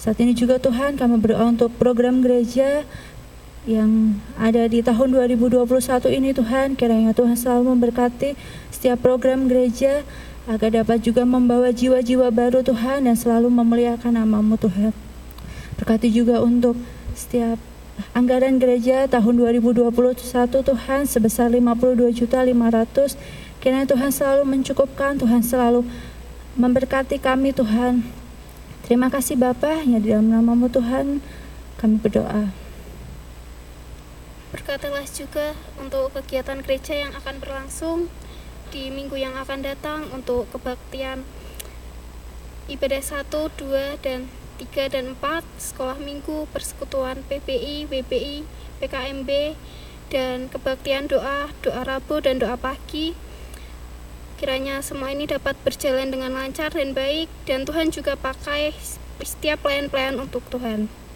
Saat 0.00 0.16
ini 0.24 0.32
juga 0.32 0.56
Tuhan 0.56 0.96
kami 0.96 1.20
berdoa 1.20 1.44
untuk 1.44 1.74
program 1.76 2.24
gereja 2.24 2.88
yang 3.68 4.16
ada 4.40 4.64
di 4.64 4.80
tahun 4.80 5.12
2021 5.12 5.60
ini 6.08 6.32
Tuhan 6.32 6.72
kiranya 6.72 7.12
Tuhan 7.12 7.36
selalu 7.36 7.76
memberkati 7.76 8.32
setiap 8.72 9.04
program 9.04 9.44
gereja 9.44 10.08
agar 10.48 10.72
dapat 10.72 11.04
juga 11.04 11.28
membawa 11.28 11.68
jiwa-jiwa 11.68 12.32
baru 12.32 12.64
Tuhan 12.64 13.04
dan 13.04 13.12
selalu 13.12 13.52
memuliakan 13.52 14.16
namamu 14.16 14.56
Tuhan. 14.56 14.96
Berkati 15.76 16.08
juga 16.08 16.40
untuk 16.40 16.80
setiap 17.12 17.60
anggaran 18.16 18.56
gereja 18.56 19.04
tahun 19.04 19.36
2021 19.36 19.92
Tuhan 20.48 21.00
sebesar 21.04 21.52
52 21.52 22.24
juta 22.24 22.40
500 22.40 23.20
kiranya 23.60 23.84
Tuhan 23.84 24.08
selalu 24.08 24.48
mencukupkan 24.48 25.20
Tuhan 25.20 25.44
selalu 25.44 25.84
memberkati 26.56 27.20
kami 27.20 27.52
Tuhan. 27.52 28.00
Terima 28.88 29.12
kasih 29.12 29.36
Bapak 29.36 29.84
yang 29.84 30.00
di 30.00 30.08
dalam 30.08 30.32
namamu 30.32 30.72
Tuhan. 30.72 31.20
Kami 31.76 32.00
berdoa 32.00 32.67
Berkatilah 34.48 35.04
juga 35.04 35.52
untuk 35.76 36.16
kegiatan 36.16 36.64
gereja 36.64 36.96
yang 36.96 37.12
akan 37.12 37.36
berlangsung 37.36 38.08
di 38.72 38.88
minggu 38.88 39.16
yang 39.20 39.36
akan 39.36 39.60
datang 39.60 40.08
untuk 40.08 40.48
kebaktian 40.52 41.24
ibadah 42.68 43.00
1, 43.00 43.28
2, 43.28 44.00
dan 44.00 44.28
3 44.56 44.92
dan 44.92 45.16
4, 45.16 45.44
sekolah 45.56 46.00
minggu, 46.00 46.48
persekutuan 46.52 47.24
PBI, 47.28 47.88
WBI, 47.88 48.44
PKMB, 48.80 49.30
dan 50.08 50.48
kebaktian 50.48 51.08
doa, 51.08 51.52
doa 51.60 51.84
Rabu 51.84 52.20
dan 52.24 52.40
doa 52.40 52.56
pagi. 52.56 53.12
Kiranya 54.40 54.80
semua 54.80 55.12
ini 55.12 55.28
dapat 55.28 55.60
berjalan 55.60 56.08
dengan 56.08 56.32
lancar 56.32 56.72
dan 56.72 56.96
baik, 56.96 57.28
dan 57.44 57.68
Tuhan 57.68 57.92
juga 57.92 58.16
pakai 58.16 58.72
setiap 59.20 59.64
pelayan-pelayan 59.64 60.16
untuk 60.20 60.44
Tuhan. 60.48 61.07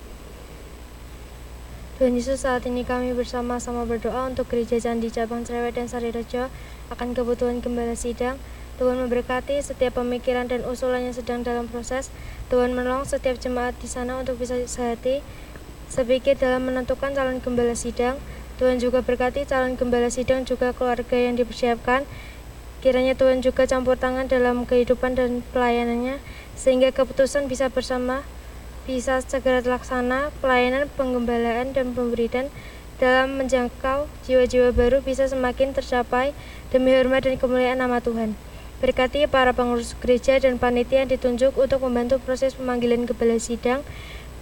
Tuhan 2.02 2.18
Yesus 2.18 2.42
saat 2.42 2.66
ini 2.66 2.82
kami 2.82 3.14
bersama-sama 3.14 3.86
berdoa 3.86 4.26
untuk 4.26 4.50
gereja 4.50 4.74
Candi 4.74 5.06
Cabang 5.06 5.46
Cerewet 5.46 5.78
dan 5.78 5.86
Sarirejo 5.86 6.50
akan 6.90 7.14
kebutuhan 7.14 7.62
gembala 7.62 7.94
sidang. 7.94 8.42
Tuhan 8.82 8.98
memberkati 8.98 9.62
setiap 9.62 10.02
pemikiran 10.02 10.50
dan 10.50 10.66
usulan 10.66 11.06
yang 11.06 11.14
sedang 11.14 11.46
dalam 11.46 11.70
proses. 11.70 12.10
Tuhan 12.50 12.74
menolong 12.74 13.06
setiap 13.06 13.38
jemaat 13.38 13.78
di 13.78 13.86
sana 13.86 14.18
untuk 14.18 14.34
bisa 14.34 14.58
sehati, 14.66 15.22
sepikir 15.86 16.34
dalam 16.34 16.66
menentukan 16.66 17.14
calon 17.14 17.38
gembala 17.38 17.78
sidang. 17.78 18.18
Tuhan 18.58 18.82
juga 18.82 19.06
berkati 19.06 19.46
calon 19.46 19.78
gembala 19.78 20.10
sidang 20.10 20.42
juga 20.42 20.74
keluarga 20.74 21.14
yang 21.14 21.38
dipersiapkan. 21.38 22.02
Kiranya 22.82 23.14
Tuhan 23.14 23.46
juga 23.46 23.70
campur 23.70 23.94
tangan 23.94 24.26
dalam 24.26 24.66
kehidupan 24.66 25.14
dan 25.14 25.46
pelayanannya, 25.54 26.18
sehingga 26.58 26.90
keputusan 26.90 27.46
bisa 27.46 27.70
bersama 27.70 28.26
bisa 28.82 29.22
segera 29.22 29.62
terlaksana 29.62 30.34
pelayanan 30.42 30.90
penggembalaan 30.98 31.70
dan 31.70 31.94
pemberian 31.94 32.50
dalam 33.02 33.34
menjangkau 33.38 34.06
jiwa-jiwa 34.26 34.70
baru 34.70 35.02
bisa 35.02 35.26
semakin 35.26 35.74
tercapai 35.74 36.30
demi 36.70 36.94
hormat 36.94 37.26
dan 37.26 37.34
kemuliaan 37.34 37.82
nama 37.82 37.98
Tuhan. 37.98 38.38
Berkati 38.82 39.30
para 39.30 39.54
pengurus 39.54 39.94
gereja 39.98 40.42
dan 40.42 40.58
panitia 40.58 41.06
yang 41.06 41.10
ditunjuk 41.10 41.54
untuk 41.54 41.86
membantu 41.86 42.18
proses 42.18 42.58
pemanggilan 42.58 43.06
kepala 43.06 43.38
sidang. 43.38 43.86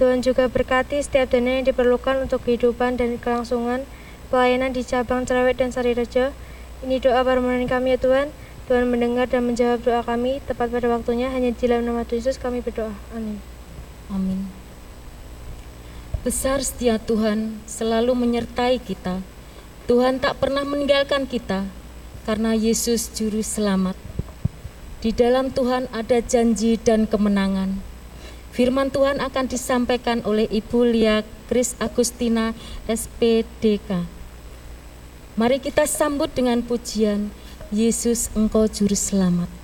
Tuhan 0.01 0.25
juga 0.25 0.49
berkati 0.49 0.97
setiap 1.05 1.29
dana 1.29 1.61
yang 1.61 1.69
diperlukan 1.69 2.25
untuk 2.25 2.41
kehidupan 2.49 2.97
dan 2.97 3.21
kelangsungan 3.21 3.85
pelayanan 4.33 4.73
di 4.73 4.81
cabang 4.81 5.29
Cerewet 5.29 5.61
dan 5.61 5.77
Sarirejo. 5.77 6.33
Ini 6.81 7.05
doa 7.05 7.21
permohonan 7.21 7.69
kami 7.69 7.97
ya 7.97 7.99
Tuhan. 8.01 8.33
Tuhan 8.65 8.89
mendengar 8.89 9.29
dan 9.29 9.45
menjawab 9.45 9.85
doa 9.85 10.01
kami 10.01 10.41
tepat 10.49 10.73
pada 10.73 10.89
waktunya. 10.89 11.29
Hanya 11.29 11.53
di 11.53 11.61
dalam 11.69 11.85
nama 11.85 12.09
Tuhan 12.09 12.25
Yesus 12.25 12.41
kami 12.41 12.65
berdoa. 12.65 12.97
Amin. 13.13 13.60
Amin. 14.11 14.51
Besar 16.27 16.61
setia 16.67 16.99
Tuhan 16.99 17.63
selalu 17.65 18.13
menyertai 18.19 18.83
kita. 18.83 19.23
Tuhan 19.87 20.19
tak 20.19 20.43
pernah 20.43 20.67
meninggalkan 20.67 21.31
kita 21.31 21.65
karena 22.27 22.53
Yesus 22.53 23.09
juru 23.15 23.41
selamat. 23.41 23.95
Di 25.01 25.15
dalam 25.15 25.55
Tuhan 25.55 25.89
ada 25.95 26.19
janji 26.21 26.77
dan 26.77 27.07
kemenangan. 27.07 27.81
Firman 28.51 28.91
Tuhan 28.91 29.23
akan 29.23 29.47
disampaikan 29.47 30.27
oleh 30.27 30.51
Ibu 30.51 30.91
Lia 30.91 31.23
Kris 31.47 31.79
Agustina 31.79 32.53
SPDK. 32.91 34.05
Mari 35.39 35.63
kita 35.63 35.87
sambut 35.87 36.29
dengan 36.35 36.61
pujian 36.67 37.31
Yesus 37.71 38.29
Engkau 38.35 38.67
Juru 38.67 38.99
Selamat. 38.99 39.60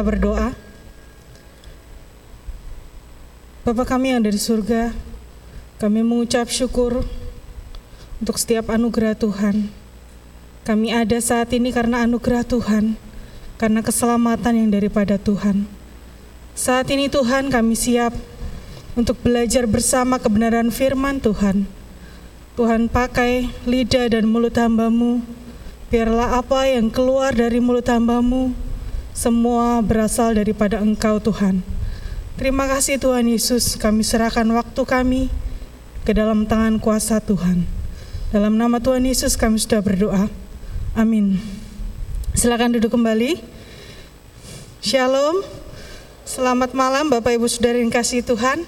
Kita 0.00 0.16
berdoa. 0.16 0.56
Bapa 3.68 3.84
kami 3.84 4.16
yang 4.16 4.24
dari 4.24 4.40
surga, 4.40 4.96
kami 5.76 6.00
mengucap 6.00 6.48
syukur 6.48 7.04
untuk 8.16 8.40
setiap 8.40 8.72
anugerah 8.72 9.12
Tuhan. 9.12 9.68
Kami 10.64 10.88
ada 10.88 11.20
saat 11.20 11.52
ini 11.52 11.68
karena 11.68 12.08
anugerah 12.08 12.48
Tuhan, 12.48 12.96
karena 13.60 13.84
keselamatan 13.84 14.64
yang 14.64 14.70
daripada 14.72 15.20
Tuhan. 15.20 15.68
Saat 16.56 16.88
ini 16.88 17.12
Tuhan 17.12 17.52
kami 17.52 17.76
siap 17.76 18.16
untuk 18.96 19.20
belajar 19.20 19.68
bersama 19.68 20.16
kebenaran 20.16 20.72
firman 20.72 21.20
Tuhan. 21.20 21.68
Tuhan 22.56 22.88
pakai 22.88 23.52
lidah 23.68 24.08
dan 24.08 24.24
mulut 24.32 24.56
hambamu, 24.56 25.20
biarlah 25.92 26.40
apa 26.40 26.72
yang 26.72 26.88
keluar 26.88 27.36
dari 27.36 27.60
mulut 27.60 27.84
hambamu, 27.84 28.69
semua 29.20 29.84
berasal 29.84 30.32
daripada 30.32 30.80
Engkau 30.80 31.20
Tuhan. 31.20 31.60
Terima 32.40 32.64
kasih 32.64 32.96
Tuhan 32.96 33.28
Yesus, 33.28 33.76
kami 33.76 34.00
serahkan 34.00 34.48
waktu 34.48 34.80
kami 34.88 35.28
ke 36.08 36.16
dalam 36.16 36.48
tangan 36.48 36.80
kuasa 36.80 37.20
Tuhan. 37.20 37.68
Dalam 38.32 38.56
nama 38.56 38.80
Tuhan 38.80 39.04
Yesus 39.04 39.36
kami 39.36 39.60
sudah 39.60 39.84
berdoa. 39.84 40.32
Amin. 40.96 41.36
Silakan 42.32 42.80
duduk 42.80 42.96
kembali. 42.96 43.44
Shalom. 44.80 45.44
Selamat 46.24 46.72
malam 46.72 47.12
Bapak 47.12 47.36
Ibu 47.36 47.44
Saudara 47.44 47.76
yang 47.76 47.92
kasih 47.92 48.24
Tuhan. 48.24 48.64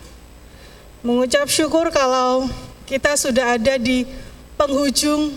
Mengucap 1.00 1.48
syukur 1.48 1.88
kalau 1.88 2.44
kita 2.84 3.16
sudah 3.16 3.56
ada 3.56 3.80
di 3.80 4.04
penghujung 4.60 5.32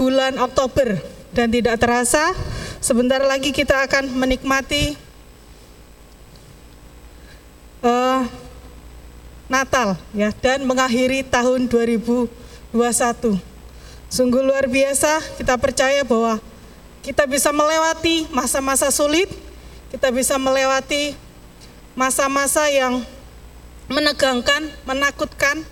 bulan 0.00 0.40
Oktober 0.40 1.04
dan 1.36 1.52
tidak 1.52 1.76
terasa 1.76 2.32
sebentar 2.86 3.18
lagi 3.18 3.50
kita 3.50 3.82
akan 3.82 4.14
menikmati 4.14 4.94
uh, 7.82 8.22
Natal 9.50 9.98
ya 10.14 10.30
dan 10.38 10.62
mengakhiri 10.62 11.26
tahun 11.26 11.66
2021. 11.66 12.30
Sungguh 14.06 14.38
luar 14.38 14.70
biasa 14.70 15.18
kita 15.34 15.58
percaya 15.58 16.06
bahwa 16.06 16.38
kita 17.02 17.26
bisa 17.26 17.50
melewati 17.50 18.30
masa-masa 18.30 18.94
sulit, 18.94 19.26
kita 19.90 20.14
bisa 20.14 20.38
melewati 20.38 21.18
masa-masa 21.98 22.70
yang 22.70 23.02
menegangkan, 23.90 24.62
menakutkan, 24.86 25.66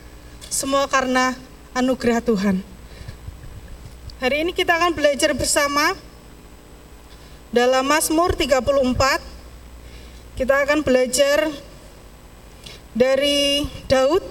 semua 0.50 0.90
karena 0.90 1.38
anugerah 1.78 2.18
Tuhan. 2.18 2.58
Hari 4.18 4.42
ini 4.42 4.50
kita 4.50 4.82
akan 4.82 4.98
belajar 4.98 5.30
bersama 5.30 5.94
dalam 7.54 7.86
Mazmur 7.86 8.34
34. 8.34 9.22
Kita 10.34 10.66
akan 10.66 10.82
belajar 10.82 11.46
dari 12.90 13.70
Daud 13.86 14.26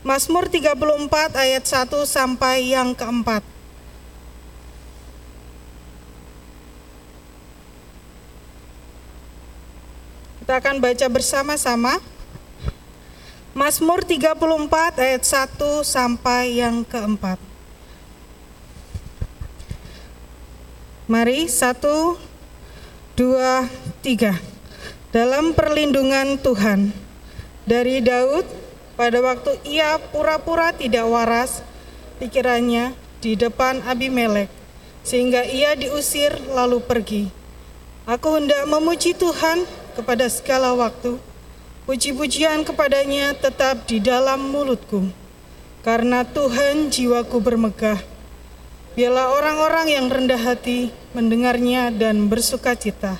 Mazmur 0.00 0.48
34 0.48 1.36
ayat 1.36 1.64
1 1.68 1.92
sampai 2.08 2.72
yang 2.72 2.96
keempat. 2.96 3.44
Kita 10.40 10.60
akan 10.60 10.76
baca 10.80 11.06
bersama-sama. 11.08 12.00
Mazmur 13.52 14.00
34 14.04 14.96
ayat 14.96 15.24
1 15.24 15.84
sampai 15.84 16.60
yang 16.60 16.84
keempat. 16.88 17.53
Mari 21.04 21.52
satu, 21.52 22.16
dua, 23.12 23.68
tiga. 24.00 24.40
Dalam 25.12 25.52
perlindungan 25.52 26.40
Tuhan 26.40 26.96
dari 27.68 28.00
Daud 28.00 28.48
pada 28.96 29.20
waktu 29.20 29.52
ia 29.68 30.00
pura-pura 30.00 30.72
tidak 30.72 31.04
waras 31.04 31.60
pikirannya 32.16 32.96
di 33.20 33.36
depan 33.36 33.84
Abimelek 33.84 34.48
sehingga 35.04 35.44
ia 35.44 35.76
diusir 35.76 36.40
lalu 36.48 36.80
pergi. 36.80 37.28
Aku 38.08 38.40
hendak 38.40 38.64
memuji 38.64 39.12
Tuhan 39.12 39.68
kepada 39.92 40.24
segala 40.32 40.72
waktu. 40.72 41.20
Puji-pujian 41.84 42.64
kepadanya 42.64 43.36
tetap 43.36 43.84
di 43.84 44.00
dalam 44.00 44.40
mulutku. 44.40 45.12
Karena 45.84 46.24
Tuhan 46.24 46.88
jiwaku 46.88 47.44
bermegah. 47.44 48.13
Biarlah 48.94 49.34
orang-orang 49.34 49.86
yang 49.90 50.06
rendah 50.06 50.38
hati 50.38 50.94
mendengarnya 51.14 51.90
dan 51.90 52.30
bersuka 52.30 52.78
cita. 52.78 53.18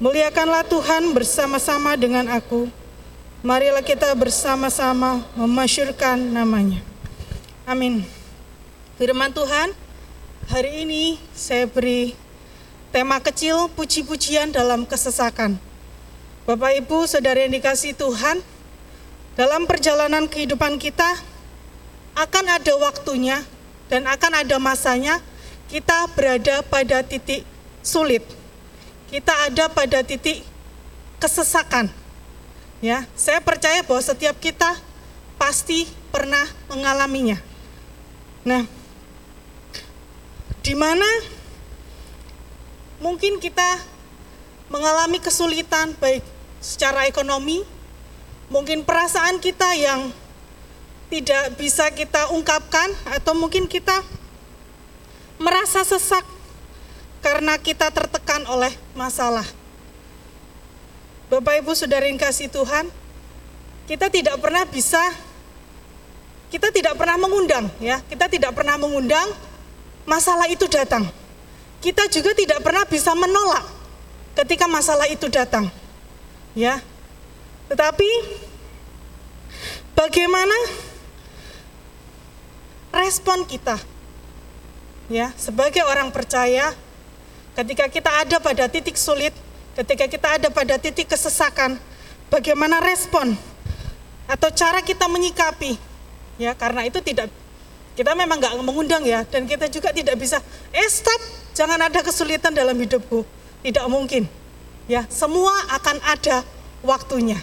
Muliakanlah 0.00 0.64
Tuhan 0.64 1.12
bersama-sama 1.12 1.96
dengan 1.96 2.24
aku 2.32 2.72
Marilah 3.38 3.86
kita 3.86 4.10
bersama-sama 4.18 5.22
memasyurkan 5.38 6.18
namanya. 6.18 6.82
Amin. 7.62 8.02
Firman 8.98 9.30
Tuhan, 9.30 9.70
hari 10.50 10.82
ini 10.82 11.22
saya 11.38 11.70
beri 11.70 12.18
tema 12.90 13.22
kecil 13.22 13.70
puji-pujian 13.78 14.50
dalam 14.50 14.82
kesesakan. 14.82 15.54
Bapak 16.50 16.82
Ibu, 16.82 17.06
Saudara 17.06 17.46
yang 17.46 17.54
dikasih 17.54 17.94
Tuhan, 17.94 18.42
dalam 19.38 19.70
perjalanan 19.70 20.26
kehidupan 20.26 20.74
kita 20.82 21.06
akan 22.18 22.44
ada 22.58 22.74
waktunya 22.82 23.46
dan 23.88 24.04
akan 24.08 24.44
ada 24.44 24.56
masanya 24.60 25.20
kita 25.68 26.08
berada 26.16 26.64
pada 26.64 27.04
titik 27.04 27.44
sulit. 27.84 28.24
Kita 29.08 29.32
ada 29.48 29.72
pada 29.72 30.04
titik 30.04 30.44
kesesakan 31.20 31.88
Ya, 32.78 33.10
saya 33.18 33.42
percaya 33.42 33.82
bahwa 33.82 33.98
setiap 33.98 34.38
kita 34.38 34.78
pasti 35.34 35.82
pernah 36.14 36.46
mengalaminya. 36.70 37.34
Nah, 38.46 38.62
di 40.62 40.78
mana 40.78 41.06
mungkin 43.02 43.42
kita 43.42 43.82
mengalami 44.70 45.18
kesulitan 45.18 45.90
baik 45.98 46.22
secara 46.62 47.10
ekonomi, 47.10 47.66
mungkin 48.46 48.86
perasaan 48.86 49.42
kita 49.42 49.74
yang 49.74 50.14
tidak 51.08 51.56
bisa 51.56 51.88
kita 51.88 52.28
ungkapkan 52.32 52.92
atau 53.08 53.32
mungkin 53.32 53.64
kita 53.64 54.04
merasa 55.40 55.80
sesak 55.84 56.24
karena 57.24 57.56
kita 57.56 57.88
tertekan 57.88 58.44
oleh 58.48 58.70
masalah. 58.92 59.44
Bapak 61.28 61.60
Ibu 61.60 61.72
Saudara 61.76 62.08
yang 62.08 62.16
kasih 62.20 62.48
Tuhan, 62.48 62.88
kita 63.84 64.08
tidak 64.08 64.36
pernah 64.40 64.64
bisa 64.64 65.00
kita 66.48 66.72
tidak 66.72 66.96
pernah 66.96 67.20
mengundang 67.20 67.68
ya, 67.76 68.00
kita 68.08 68.24
tidak 68.32 68.56
pernah 68.56 68.80
mengundang 68.80 69.28
masalah 70.08 70.48
itu 70.48 70.64
datang. 70.68 71.04
Kita 71.78 72.08
juga 72.08 72.32
tidak 72.32 72.64
pernah 72.64 72.82
bisa 72.88 73.12
menolak 73.12 73.62
ketika 74.34 74.64
masalah 74.66 75.06
itu 75.06 75.28
datang. 75.28 75.68
Ya. 76.56 76.80
Tetapi 77.68 78.08
bagaimana 79.92 80.56
respon 82.98 83.46
kita? 83.46 83.78
Ya, 85.08 85.32
sebagai 85.38 85.80
orang 85.86 86.12
percaya 86.12 86.76
ketika 87.56 87.88
kita 87.88 88.10
ada 88.12 88.36
pada 88.42 88.68
titik 88.68 88.98
sulit, 88.98 89.32
ketika 89.78 90.04
kita 90.04 90.28
ada 90.36 90.48
pada 90.52 90.76
titik 90.76 91.08
kesesakan, 91.08 91.80
bagaimana 92.28 92.82
respon 92.82 93.32
atau 94.28 94.52
cara 94.52 94.84
kita 94.84 95.08
menyikapi, 95.08 95.80
ya 96.36 96.52
karena 96.52 96.84
itu 96.84 97.00
tidak 97.00 97.32
kita 97.96 98.14
memang 98.14 98.38
nggak 98.38 98.54
mengundang 98.62 99.02
ya, 99.02 99.24
dan 99.26 99.48
kita 99.48 99.66
juga 99.72 99.90
tidak 99.90 100.14
bisa, 100.20 100.38
eh 100.70 100.86
stop, 100.86 101.18
jangan 101.56 101.80
ada 101.82 101.98
kesulitan 102.04 102.52
dalam 102.54 102.76
hidupku, 102.76 103.24
tidak 103.64 103.88
mungkin, 103.90 104.28
ya 104.86 105.02
semua 105.10 105.50
akan 105.72 105.98
ada 106.04 106.44
waktunya. 106.84 107.40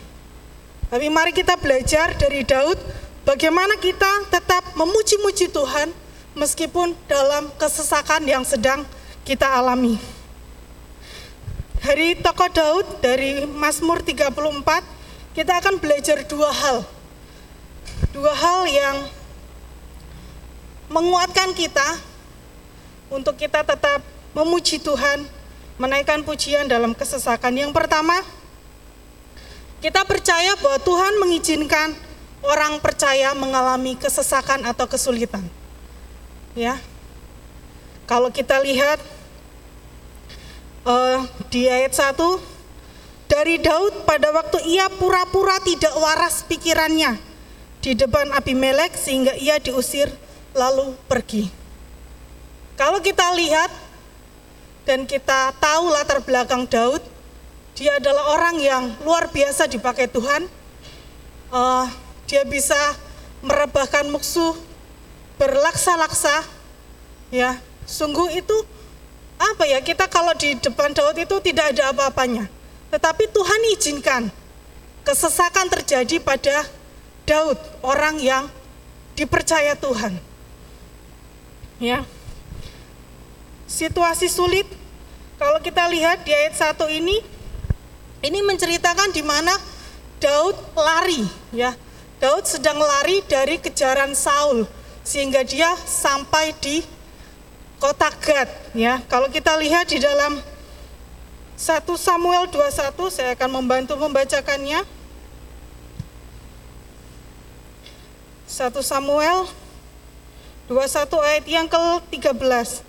Tapi 0.88 1.10
mari 1.10 1.34
kita 1.36 1.58
belajar 1.60 2.14
dari 2.16 2.46
Daud, 2.46 2.78
bagaimana 3.26 3.76
kita 3.82 4.30
tetap 4.30 4.64
memuji-muji 4.78 5.50
Tuhan 5.50 5.92
meskipun 6.38 6.94
dalam 7.10 7.50
kesesakan 7.58 8.24
yang 8.24 8.46
sedang 8.46 8.86
kita 9.26 9.50
alami. 9.50 9.98
Dari 11.82 12.18
tokoh 12.18 12.50
Daud 12.50 12.88
dari 13.02 13.46
Mazmur 13.46 14.02
34 14.02 14.32
kita 15.34 15.54
akan 15.60 15.76
belajar 15.82 16.22
dua 16.30 16.50
hal. 16.54 16.78
Dua 18.14 18.32
hal 18.32 18.70
yang 18.70 18.98
menguatkan 20.90 21.52
kita 21.58 22.00
untuk 23.12 23.38
kita 23.38 23.62
tetap 23.62 24.02
memuji 24.34 24.82
Tuhan, 24.82 25.28
menaikkan 25.78 26.24
pujian 26.26 26.66
dalam 26.66 26.96
kesesakan. 26.96 27.54
Yang 27.54 27.72
pertama, 27.76 28.18
kita 29.84 30.02
percaya 30.08 30.58
bahwa 30.58 30.80
Tuhan 30.82 31.14
mengizinkan 31.22 32.05
orang 32.48 32.80
percaya 32.80 33.34
mengalami 33.34 33.98
kesesakan 33.98 34.64
atau 34.66 34.86
kesulitan. 34.86 35.44
Ya. 36.54 36.80
Kalau 38.06 38.30
kita 38.30 38.62
lihat 38.62 39.02
uh, 40.86 41.26
di 41.50 41.66
ayat 41.66 41.92
1 41.92 42.16
dari 43.26 43.58
Daud 43.58 44.06
pada 44.06 44.30
waktu 44.30 44.62
ia 44.70 44.88
pura-pura 44.94 45.58
tidak 45.66 45.92
waras 45.98 46.46
pikirannya 46.46 47.18
di 47.82 47.98
depan 47.98 48.30
Abimelek 48.34 48.94
sehingga 48.94 49.34
ia 49.38 49.58
diusir 49.58 50.10
lalu 50.54 50.94
pergi. 51.10 51.50
Kalau 52.78 53.02
kita 53.02 53.34
lihat 53.34 53.72
dan 54.86 55.10
kita 55.10 55.54
tahu 55.58 55.90
latar 55.90 56.22
belakang 56.22 56.70
Daud, 56.70 57.02
dia 57.74 57.98
adalah 57.98 58.38
orang 58.38 58.56
yang 58.62 58.84
luar 59.04 59.28
biasa 59.34 59.68
dipakai 59.68 60.08
Tuhan. 60.08 60.48
Uh, 61.50 61.88
dia 62.26 62.42
bisa 62.46 62.78
merebahkan 63.46 64.10
musuh 64.10 64.58
berlaksa-laksa, 65.38 66.46
ya. 67.30 67.62
Sungguh 67.86 68.34
itu 68.34 68.58
apa 69.38 69.68
ya 69.68 69.78
kita 69.84 70.10
kalau 70.10 70.34
di 70.34 70.58
depan 70.58 70.90
Daud 70.96 71.20
itu 71.22 71.38
tidak 71.44 71.76
ada 71.76 71.94
apa-apanya. 71.94 72.50
Tetapi 72.90 73.30
Tuhan 73.30 73.62
izinkan 73.78 74.24
kesesakan 75.06 75.70
terjadi 75.70 76.18
pada 76.18 76.66
Daud, 77.30 77.58
orang 77.86 78.18
yang 78.18 78.50
dipercaya 79.14 79.78
Tuhan. 79.78 80.18
Ya. 81.78 82.02
Situasi 83.70 84.32
sulit 84.32 84.66
kalau 85.36 85.60
kita 85.60 85.86
lihat 85.92 86.24
di 86.24 86.32
ayat 86.32 86.56
1 86.56 86.80
ini 86.90 87.20
ini 88.24 88.40
menceritakan 88.42 89.12
di 89.14 89.22
mana 89.22 89.54
Daud 90.18 90.56
lari 90.74 91.22
ya. 91.54 91.76
Daud 92.26 92.42
sedang 92.50 92.82
lari 92.82 93.22
dari 93.30 93.62
kejaran 93.62 94.18
Saul 94.18 94.66
sehingga 95.06 95.46
dia 95.46 95.70
sampai 95.78 96.58
di 96.58 96.82
kota 97.78 98.10
Gad 98.18 98.50
ya. 98.74 98.98
Kalau 99.06 99.30
kita 99.30 99.54
lihat 99.62 99.94
di 99.94 100.02
dalam 100.02 100.42
1 101.54 101.86
Samuel 101.94 102.50
21 102.50 103.14
saya 103.14 103.38
akan 103.38 103.62
membantu 103.62 103.94
membacakannya. 104.02 104.82
1 108.50 108.74
Samuel 108.82 109.46
21 110.66 111.30
ayat 111.30 111.46
yang 111.46 111.70
ke-13. 111.70 112.82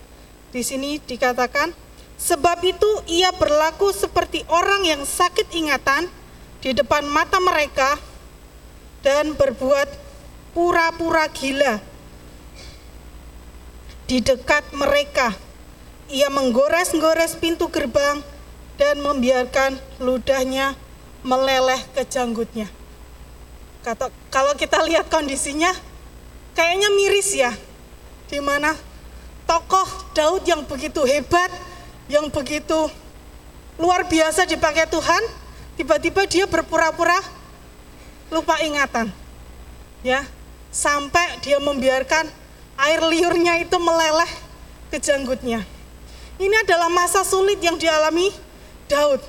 Di 0.49 0.65
sini 0.65 0.97
dikatakan, 0.97 1.77
sebab 2.17 2.57
itu 2.65 2.89
ia 3.05 3.37
berlaku 3.37 3.93
seperti 3.93 4.49
orang 4.49 4.89
yang 4.89 5.05
sakit 5.05 5.53
ingatan 5.53 6.09
di 6.65 6.73
depan 6.73 7.05
mata 7.05 7.37
mereka 7.37 8.16
dan 9.07 9.39
berbuat 9.39 9.87
pura-pura 10.51 11.31
gila 11.31 11.79
di 14.11 14.19
dekat 14.19 14.67
mereka. 14.75 15.31
Ia 16.11 16.27
menggores-gores 16.27 17.39
pintu 17.39 17.71
gerbang 17.71 18.19
dan 18.75 18.99
membiarkan 18.99 19.79
ludahnya 20.03 20.75
meleleh 21.23 21.79
ke 21.95 22.03
janggutnya. 22.03 22.67
Kata, 23.87 24.11
kalau 24.35 24.59
kita 24.59 24.83
lihat 24.83 25.07
kondisinya, 25.07 25.71
kayaknya 26.59 26.91
miris 26.91 27.31
ya, 27.35 27.55
di 28.27 28.43
mana 28.43 28.75
tokoh 29.47 29.87
Daud 30.15 30.43
yang 30.47 30.67
begitu 30.67 31.07
hebat, 31.07 31.51
yang 32.11 32.27
begitu 32.31 32.91
luar 33.79 34.07
biasa 34.07 34.47
dipakai 34.47 34.91
Tuhan, 34.91 35.23
tiba-tiba 35.79 36.27
dia 36.27 36.47
berpura-pura 36.51 37.36
lupa 38.33 38.59
ingatan, 38.63 39.13
ya, 40.03 40.27
sampai 40.73 41.39
dia 41.43 41.63
membiarkan 41.63 42.27
air 42.77 43.01
liurnya 43.01 43.63
itu 43.63 43.77
meleleh 43.79 44.31
ke 44.91 44.99
janggutnya. 45.01 45.65
Ini 46.37 46.57
adalah 46.69 46.93
masa 46.93 47.25
sulit 47.25 47.57
yang 47.65 47.81
dialami 47.81 48.29
Daud. 48.91 49.25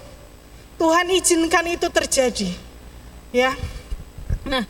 Tuhan 0.77 1.07
izinkan 1.15 1.65
itu 1.65 1.87
terjadi. 1.89 2.51
Ya. 3.31 3.55
Nah, 4.45 4.67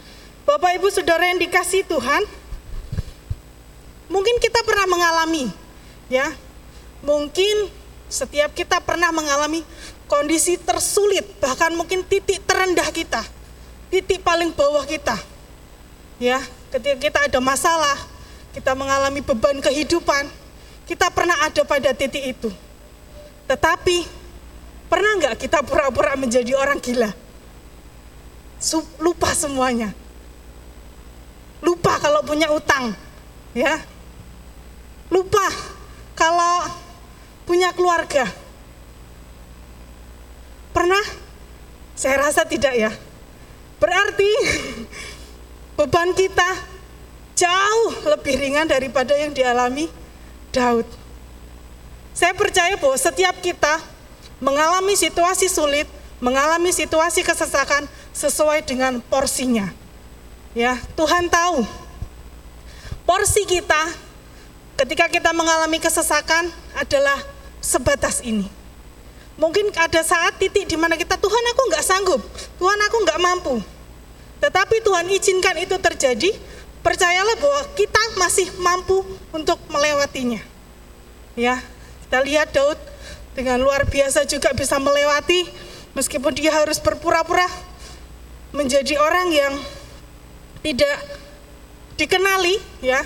Bapak 0.47 0.77
Ibu 0.79 0.87
Saudara 0.93 1.27
yang 1.27 1.41
dikasih 1.41 1.83
Tuhan, 1.83 2.23
mungkin 4.07 4.39
kita 4.39 4.63
pernah 4.63 4.87
mengalami 4.87 5.51
ya. 6.07 6.31
Mungkin 7.03 7.69
setiap 8.07 8.55
kita 8.55 8.79
pernah 8.81 9.11
mengalami 9.11 9.61
kondisi 10.07 10.55
tersulit, 10.55 11.27
bahkan 11.43 11.75
mungkin 11.75 12.01
titik 12.07 12.41
terendah 12.47 12.87
kita, 12.95 13.21
titik 13.87 14.23
paling 14.23 14.51
bawah 14.53 14.83
kita. 14.83 15.15
Ya, 16.17 16.41
ketika 16.73 16.97
kita 16.97 17.19
ada 17.29 17.39
masalah, 17.39 17.97
kita 18.51 18.73
mengalami 18.73 19.21
beban 19.21 19.61
kehidupan, 19.61 20.25
kita 20.89 21.13
pernah 21.13 21.37
ada 21.45 21.61
pada 21.61 21.93
titik 21.93 22.37
itu. 22.37 22.49
Tetapi, 23.45 24.07
pernah 24.89 25.11
nggak 25.21 25.35
kita 25.37 25.61
pura-pura 25.61 26.17
menjadi 26.17 26.57
orang 26.57 26.81
gila? 26.81 27.13
Lupa 28.97 29.29
semuanya. 29.37 29.93
Lupa 31.61 32.01
kalau 32.01 32.25
punya 32.25 32.49
utang, 32.49 32.97
ya. 33.53 33.77
Lupa 35.13 35.45
kalau 36.17 36.65
punya 37.45 37.71
keluarga. 37.71 38.25
Pernah? 40.73 41.01
Saya 41.97 42.29
rasa 42.29 42.45
tidak 42.45 42.73
ya. 42.73 42.91
Berarti 43.77 44.31
beban 45.77 46.09
kita 46.17 46.49
jauh 47.37 47.91
lebih 48.09 48.33
ringan 48.41 48.65
daripada 48.65 49.13
yang 49.13 49.29
dialami 49.29 49.85
Daud. 50.49 50.89
Saya 52.17 52.33
percaya 52.33 52.73
bahwa 52.81 52.97
setiap 52.97 53.37
kita 53.45 53.77
mengalami 54.41 54.97
situasi 54.97 55.45
sulit, 55.45 55.85
mengalami 56.17 56.73
situasi 56.73 57.21
kesesakan 57.21 57.85
sesuai 58.09 58.65
dengan 58.65 58.97
porsinya. 59.05 59.69
Ya, 60.57 60.81
Tuhan 60.97 61.29
tahu 61.29 61.61
porsi 63.05 63.45
kita 63.45 63.93
ketika 64.81 65.05
kita 65.05 65.29
mengalami 65.37 65.77
kesesakan 65.77 66.49
adalah 66.73 67.21
sebatas 67.61 68.25
ini. 68.25 68.56
Mungkin 69.37 69.69
ada 69.77 70.01
saat 70.01 70.41
titik 70.41 70.65
di 70.65 70.73
mana 70.73 70.97
kita, 70.97 71.13
Tuhan 71.13 71.43
aku 71.53 71.61
nggak 71.69 71.85
sanggup, 71.85 72.21
Tuhan 72.57 72.79
aku 72.89 72.97
nggak 73.05 73.19
mampu. 73.21 73.55
Tetapi 74.41 74.81
Tuhan 74.81 75.05
izinkan 75.13 75.55
itu 75.61 75.77
terjadi 75.77 76.33
percayalah 76.81 77.37
bahwa 77.37 77.61
kita 77.77 78.01
masih 78.17 78.49
mampu 78.57 79.05
untuk 79.29 79.61
melewatinya. 79.69 80.41
Ya, 81.37 81.61
kita 82.05 82.17
lihat 82.25 82.49
Daud 82.49 82.79
dengan 83.37 83.61
luar 83.61 83.85
biasa 83.85 84.25
juga 84.25 84.49
bisa 84.57 84.81
melewati 84.81 85.45
meskipun 85.93 86.33
dia 86.33 86.49
harus 86.49 86.81
berpura-pura 86.81 87.45
menjadi 88.49 88.97
orang 88.97 89.29
yang 89.29 89.53
tidak 90.65 90.97
dikenali 91.97 92.57
ya 92.81 93.05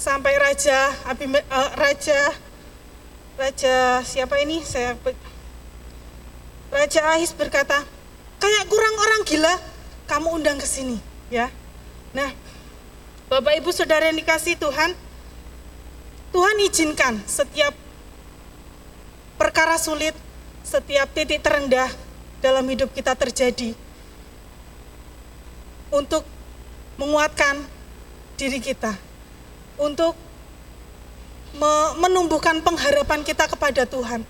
sampai 0.00 0.36
raja 0.40 0.88
uh, 1.04 1.70
raja 1.76 2.20
raja 3.36 4.00
siapa 4.04 4.40
ini 4.40 4.64
saya 4.64 4.96
raja 6.72 7.00
Ahis 7.16 7.32
berkata 7.32 7.84
kayak 8.38 8.64
kurang 8.68 8.94
orang 8.96 9.22
gila 9.24 9.54
kamu 10.08 10.40
undang 10.40 10.58
ke 10.60 10.66
sini 10.68 11.00
ya 11.28 11.52
nah 12.12 12.30
Bapak 13.28 13.60
Ibu 13.60 13.68
Saudara 13.76 14.08
yang 14.08 14.16
dikasih 14.16 14.56
Tuhan, 14.56 14.96
Tuhan 16.32 16.56
izinkan 16.64 17.20
setiap 17.28 17.76
perkara 19.36 19.76
sulit, 19.76 20.16
setiap 20.64 21.12
titik 21.12 21.44
terendah 21.44 21.92
dalam 22.40 22.64
hidup 22.72 22.88
kita 22.96 23.12
terjadi 23.12 23.76
untuk 25.92 26.24
menguatkan 26.96 27.68
diri 28.40 28.64
kita, 28.64 28.96
untuk 29.76 30.16
menumbuhkan 32.00 32.64
pengharapan 32.64 33.28
kita 33.28 33.44
kepada 33.44 33.84
Tuhan. 33.84 34.24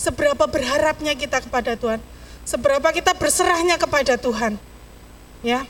Seberapa 0.00 0.48
berharapnya 0.48 1.12
kita 1.12 1.44
kepada 1.44 1.76
Tuhan, 1.76 2.00
seberapa 2.48 2.88
kita 2.88 3.12
berserahnya 3.20 3.76
kepada 3.76 4.16
Tuhan. 4.16 4.56
Ya, 5.44 5.68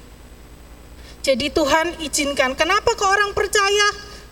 jadi 1.20 1.52
Tuhan 1.52 1.98
izinkan. 2.00 2.54
Kenapa 2.54 2.94
kok 2.96 3.10
orang 3.10 3.34
percaya? 3.34 3.86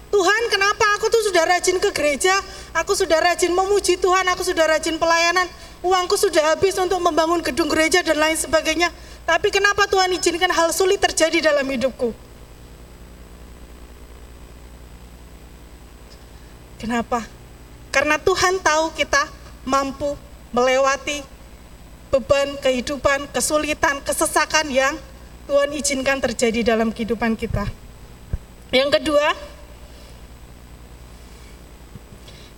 Tuhan 0.09 0.43
kenapa 0.49 0.87
aku 0.97 1.13
tuh 1.13 1.21
sudah 1.29 1.45
rajin 1.45 1.77
ke 1.77 1.93
gereja, 1.93 2.33
aku 2.73 2.97
sudah 2.97 3.21
rajin 3.21 3.53
memuji 3.53 4.01
Tuhan, 4.01 4.25
aku 4.33 4.41
sudah 4.41 4.65
rajin 4.65 4.97
pelayanan, 4.97 5.45
uangku 5.85 6.17
sudah 6.17 6.57
habis 6.57 6.81
untuk 6.81 6.97
membangun 7.03 7.45
gedung 7.45 7.69
gereja 7.69 8.01
dan 8.01 8.17
lain 8.17 8.39
sebagainya. 8.39 8.89
Tapi 9.29 9.53
kenapa 9.53 9.85
Tuhan 9.85 10.09
izinkan 10.17 10.49
hal 10.49 10.73
sulit 10.73 10.97
terjadi 11.05 11.53
dalam 11.53 11.69
hidupku? 11.69 12.17
Kenapa? 16.81 17.29
Karena 17.93 18.17
Tuhan 18.17 18.65
tahu 18.65 18.97
kita 18.97 19.29
mampu 19.69 20.17
melewati 20.57 21.21
beban 22.09 22.57
kehidupan, 22.65 23.29
kesulitan, 23.29 24.01
kesesakan 24.01 24.73
yang 24.73 24.97
Tuhan 25.45 25.71
izinkan 25.77 26.21
terjadi 26.25 26.73
dalam 26.73 26.89
kehidupan 26.89 27.37
kita. 27.37 27.69
Yang 28.73 29.01
kedua, 29.01 29.33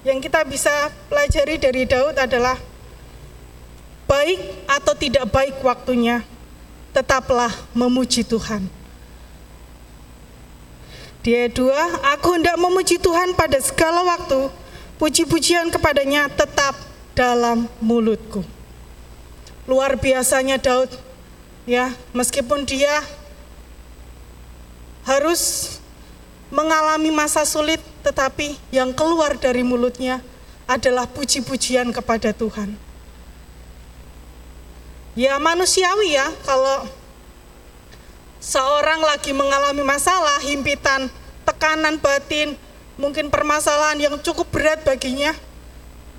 yang 0.07 0.19
kita 0.23 0.47
bisa 0.47 0.91
pelajari 1.11 1.59
dari 1.59 1.83
Daud 1.87 2.19
adalah 2.19 2.59
baik 4.11 4.67
atau 4.67 4.95
tidak 4.99 5.27
baik 5.31 5.59
waktunya, 5.63 6.23
tetaplah 6.91 7.51
memuji 7.75 8.27
Tuhan. 8.27 8.67
Di 11.21 11.37
ayat 11.37 11.53
2, 11.55 12.11
aku 12.17 12.29
hendak 12.35 12.57
memuji 12.59 12.97
Tuhan 12.99 13.37
pada 13.39 13.61
segala 13.63 14.03
waktu, 14.03 14.51
puji-pujian 14.99 15.71
kepadanya 15.71 16.27
tetap 16.33 16.89
dalam 17.15 17.67
mulutku. 17.83 18.45
Luar 19.69 19.99
biasanya 19.99 20.59
Daud, 20.59 20.91
ya, 21.69 21.95
meskipun 22.17 22.67
dia 22.67 23.03
harus 25.07 25.77
mengalami 26.51 27.15
masa 27.15 27.47
sulit, 27.47 27.79
tetapi 28.03 28.59
yang 28.75 28.91
keluar 28.91 29.39
dari 29.39 29.63
mulutnya 29.63 30.19
adalah 30.67 31.07
puji-pujian 31.07 31.91
kepada 31.95 32.35
Tuhan. 32.35 32.75
Ya 35.19 35.39
manusiawi 35.43 36.15
ya, 36.15 36.31
kalau 36.47 36.87
seorang 38.39 39.03
lagi 39.03 39.35
mengalami 39.35 39.83
masalah, 39.83 40.39
himpitan, 40.43 41.11
tekanan 41.43 41.99
batin, 41.99 42.55
mungkin 42.95 43.29
permasalahan 43.29 43.99
yang 43.99 44.15
cukup 44.23 44.47
berat 44.55 44.81
baginya, 44.87 45.35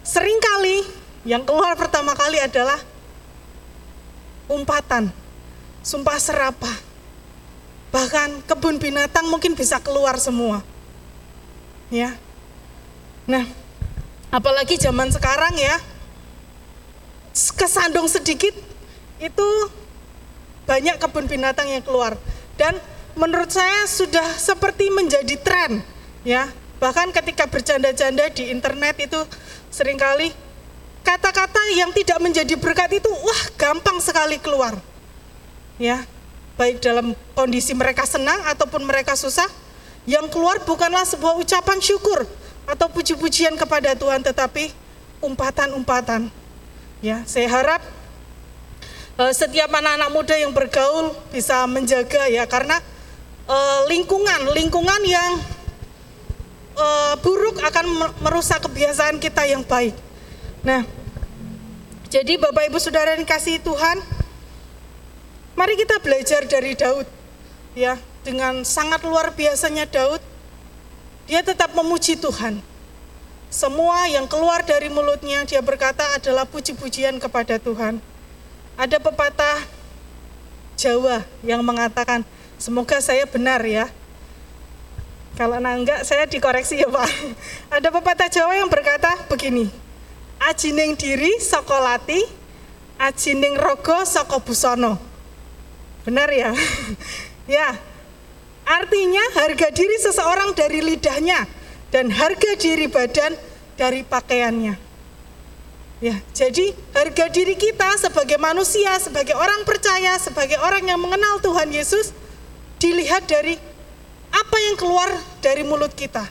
sering 0.02 0.38
kali 0.41 0.86
yang 1.26 1.45
keluar 1.45 1.78
pertama 1.78 2.18
kali 2.18 2.41
adalah 2.41 2.78
umpatan, 4.49 5.14
sumpah 5.86 6.18
serapah. 6.18 6.78
Bahkan 7.91 8.47
kebun 8.47 8.80
binatang 8.80 9.28
mungkin 9.28 9.54
bisa 9.54 9.78
keluar 9.84 10.16
semua. 10.18 10.64
Ya. 11.91 12.16
Nah, 13.28 13.43
apalagi 14.32 14.80
zaman 14.80 15.12
sekarang 15.12 15.54
ya, 15.60 15.76
kesandung 17.56 18.08
sedikit 18.08 18.56
itu 19.22 19.47
banyak 20.66 20.97
kebun 20.97 21.28
binatang 21.28 21.68
yang 21.68 21.84
keluar 21.84 22.16
dan 22.56 22.78
menurut 23.16 23.52
saya 23.52 23.86
sudah 23.86 24.26
seperti 24.39 24.88
menjadi 24.88 25.36
tren 25.41 25.84
ya 26.24 26.47
bahkan 26.82 27.14
ketika 27.14 27.46
bercanda-canda 27.46 28.34
di 28.34 28.50
internet 28.50 28.98
itu 28.98 29.22
sering 29.70 30.02
kali 30.02 30.34
kata-kata 31.06 31.62
yang 31.78 31.94
tidak 31.94 32.18
menjadi 32.18 32.58
berkat 32.58 32.98
itu 32.98 33.08
wah 33.08 33.42
gampang 33.54 34.02
sekali 34.02 34.42
keluar. 34.42 34.74
Ya 35.78 36.02
baik 36.58 36.82
dalam 36.82 37.14
kondisi 37.38 37.78
mereka 37.78 38.04
senang 38.10 38.42
ataupun 38.50 38.82
mereka 38.82 39.14
susah 39.14 39.48
yang 40.10 40.26
keluar 40.34 40.58
bukanlah 40.66 41.06
sebuah 41.06 41.38
ucapan 41.38 41.78
syukur 41.78 42.26
atau 42.66 42.90
puji-pujian 42.90 43.54
kepada 43.54 43.94
Tuhan 43.94 44.26
tetapi 44.26 44.74
umpatan-umpatan. 45.22 46.34
Ya 47.06 47.22
saya 47.30 47.46
harap 47.46 47.82
Eh, 49.22 49.34
setiap 49.38 49.70
anak-anak 49.70 50.10
muda 50.10 50.34
yang 50.34 50.50
bergaul 50.50 51.14
bisa 51.30 51.68
menjaga 51.70 52.26
ya 52.26 52.48
karena 52.50 52.82
uh, 53.46 53.86
lingkungan 53.86 54.50
lingkungan 54.56 55.02
yang 55.06 55.38
uh, 56.82 57.14
buruk 57.22 57.62
akan 57.62 57.86
merusak 58.26 58.66
kebiasaan 58.66 59.22
kita 59.22 59.46
yang 59.46 59.62
baik. 59.62 59.94
Nah, 60.66 60.82
jadi 62.10 62.42
Bapak 62.42 62.68
Ibu 62.68 62.78
Saudara 62.82 63.14
yang 63.14 63.24
kasih 63.24 63.62
Tuhan, 63.62 64.02
mari 65.54 65.78
kita 65.78 66.02
belajar 66.02 66.42
dari 66.50 66.74
Daud 66.74 67.06
ya 67.78 67.96
dengan 68.26 68.66
sangat 68.66 69.06
luar 69.06 69.32
biasanya 69.32 69.88
Daud 69.88 70.20
dia 71.30 71.46
tetap 71.46 71.72
memuji 71.78 72.20
Tuhan. 72.20 72.60
Semua 73.52 74.08
yang 74.08 74.32
keluar 74.32 74.64
dari 74.64 74.88
mulutnya 74.88 75.44
dia 75.44 75.60
berkata 75.60 76.04
adalah 76.16 76.48
puji-pujian 76.48 77.20
kepada 77.20 77.60
Tuhan. 77.60 78.00
Ada 78.80 78.96
pepatah 78.98 79.60
Jawa 80.80 81.22
yang 81.44 81.60
mengatakan, 81.62 82.24
semoga 82.56 82.98
saya 83.04 83.28
benar 83.28 83.60
ya. 83.68 83.92
Kalau 85.40 85.58
enggak, 85.58 86.04
saya 86.04 86.28
dikoreksi 86.28 86.84
ya 86.84 86.90
Pak. 86.92 87.08
Ada 87.72 87.88
pepatah 87.88 88.28
Jawa 88.28 88.52
yang 88.60 88.68
berkata 88.68 89.16
begini, 89.32 89.72
ajining 90.44 91.00
diri 91.00 91.40
sokolati, 91.40 92.20
ajining 93.00 93.56
rogo 93.56 94.04
soko 94.04 94.44
busono. 94.44 95.00
Benar 96.04 96.30
ya? 96.34 96.52
ya, 97.58 97.80
artinya 98.68 99.24
harga 99.40 99.72
diri 99.72 99.98
seseorang 100.04 100.52
dari 100.52 100.84
lidahnya 100.84 101.48
dan 101.96 102.12
harga 102.12 102.52
diri 102.60 102.92
badan 102.92 103.34
dari 103.80 104.04
pakaiannya. 104.04 104.76
Ya, 106.02 106.18
jadi 106.34 106.74
harga 106.98 107.30
diri 107.30 107.54
kita 107.54 107.94
sebagai 108.02 108.42
manusia, 108.42 108.98
sebagai 108.98 109.38
orang 109.38 109.62
percaya, 109.70 110.18
sebagai 110.18 110.58
orang 110.58 110.82
yang 110.90 110.98
mengenal 110.98 111.38
Tuhan 111.46 111.70
Yesus 111.70 112.10
dilihat 112.82 113.30
dari 113.30 113.62
apa 114.42 114.58
yang 114.58 114.76
keluar 114.76 115.10
dari 115.39 115.62
mulut 115.62 115.94
kita. 115.94 116.26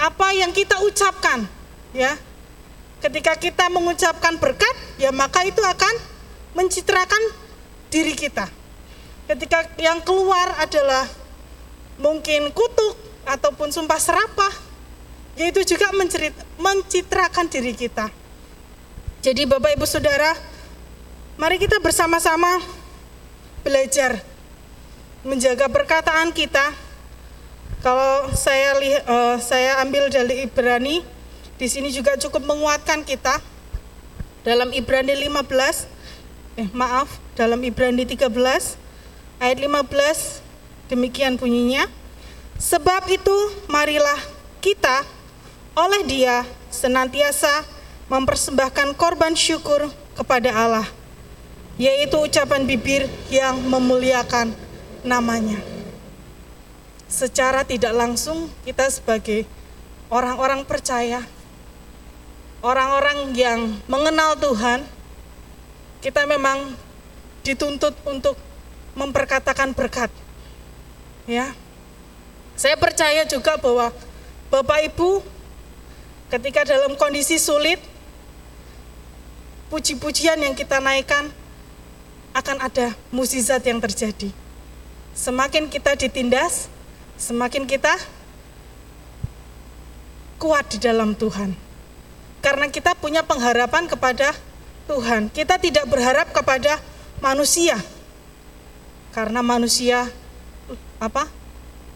Apa 0.00 0.34
yang 0.34 0.50
kita 0.50 0.82
ucapkan, 0.82 1.46
ya. 1.94 2.18
Ketika 3.00 3.32
kita 3.38 3.72
mengucapkan 3.72 4.36
berkat, 4.36 4.74
ya 5.00 5.08
maka 5.14 5.46
itu 5.46 5.62
akan 5.62 5.94
mencitrakan 6.52 7.22
diri 7.88 8.12
kita. 8.12 8.50
Ketika 9.30 9.70
yang 9.80 10.02
keluar 10.04 10.58
adalah 10.60 11.08
mungkin 11.96 12.52
kutuk 12.52 12.98
ataupun 13.24 13.72
sumpah 13.72 14.00
serapah, 14.00 14.52
yaitu 15.38 15.64
juga 15.64 15.92
mencitrakan 16.60 17.46
diri 17.48 17.72
kita. 17.72 18.12
Jadi 19.20 19.44
Bapak 19.48 19.76
Ibu 19.76 19.84
Saudara, 19.84 20.32
mari 21.36 21.56
kita 21.60 21.80
bersama-sama 21.80 22.60
belajar 23.60 24.20
menjaga 25.20 25.68
perkataan 25.68 26.32
kita. 26.32 26.72
Kalau 27.80 28.28
saya 28.36 28.76
uh, 29.08 29.36
saya 29.40 29.80
ambil 29.80 30.12
dari 30.12 30.44
Ibrani, 30.44 31.00
di 31.56 31.66
sini 31.68 31.88
juga 31.92 32.16
cukup 32.16 32.44
menguatkan 32.44 33.04
kita. 33.04 33.40
Dalam 34.40 34.72
Ibrani 34.72 35.12
15, 35.16 36.60
eh 36.60 36.68
maaf, 36.72 37.20
dalam 37.36 37.60
Ibrani 37.60 38.08
13 38.08 38.32
ayat 39.40 39.58
15 39.60 40.92
demikian 40.92 41.36
bunyinya. 41.36 41.88
Sebab 42.60 43.08
itu 43.08 43.36
marilah 43.72 44.20
kita 44.60 45.04
oleh 45.72 46.04
Dia 46.04 46.44
senantiasa 46.68 47.64
mempersembahkan 48.12 48.92
korban 49.00 49.32
syukur 49.32 49.88
kepada 50.12 50.52
Allah, 50.52 50.88
yaitu 51.80 52.20
ucapan 52.20 52.68
bibir 52.68 53.08
yang 53.32 53.56
memuliakan 53.64 54.52
namanya. 55.02 55.58
Secara 57.10 57.66
tidak 57.66 57.90
langsung 57.90 58.46
kita 58.62 58.86
sebagai 58.86 59.44
orang-orang 60.12 60.62
percaya, 60.62 61.26
orang-orang 62.62 63.34
yang 63.34 63.74
mengenal 63.90 64.38
Tuhan, 64.38 64.86
kita 66.00 66.24
memang 66.24 66.72
dituntut 67.42 67.96
untuk 68.06 68.36
memperkatakan 68.94 69.72
berkat. 69.72 70.10
Ya. 71.26 71.52
Saya 72.54 72.76
percaya 72.76 73.24
juga 73.24 73.56
bahwa 73.56 73.88
Bapak 74.52 74.92
Ibu 74.92 75.24
ketika 76.30 76.62
dalam 76.66 76.94
kondisi 76.94 77.40
sulit 77.40 77.80
puji-pujian 79.70 80.36
yang 80.42 80.52
kita 80.52 80.82
naikkan 80.82 81.30
akan 82.34 82.56
ada 82.62 82.92
mukjizat 83.14 83.62
yang 83.66 83.78
terjadi. 83.78 84.30
Semakin 85.20 85.68
kita 85.68 86.00
ditindas, 86.00 86.72
semakin 87.20 87.68
kita 87.68 87.92
kuat 90.40 90.64
di 90.72 90.80
dalam 90.80 91.12
Tuhan. 91.12 91.52
Karena 92.40 92.72
kita 92.72 92.96
punya 92.96 93.20
pengharapan 93.20 93.84
kepada 93.84 94.32
Tuhan. 94.88 95.28
Kita 95.28 95.60
tidak 95.60 95.84
berharap 95.92 96.32
kepada 96.32 96.80
manusia. 97.20 97.76
Karena 99.12 99.44
manusia 99.44 100.08
apa? 100.96 101.28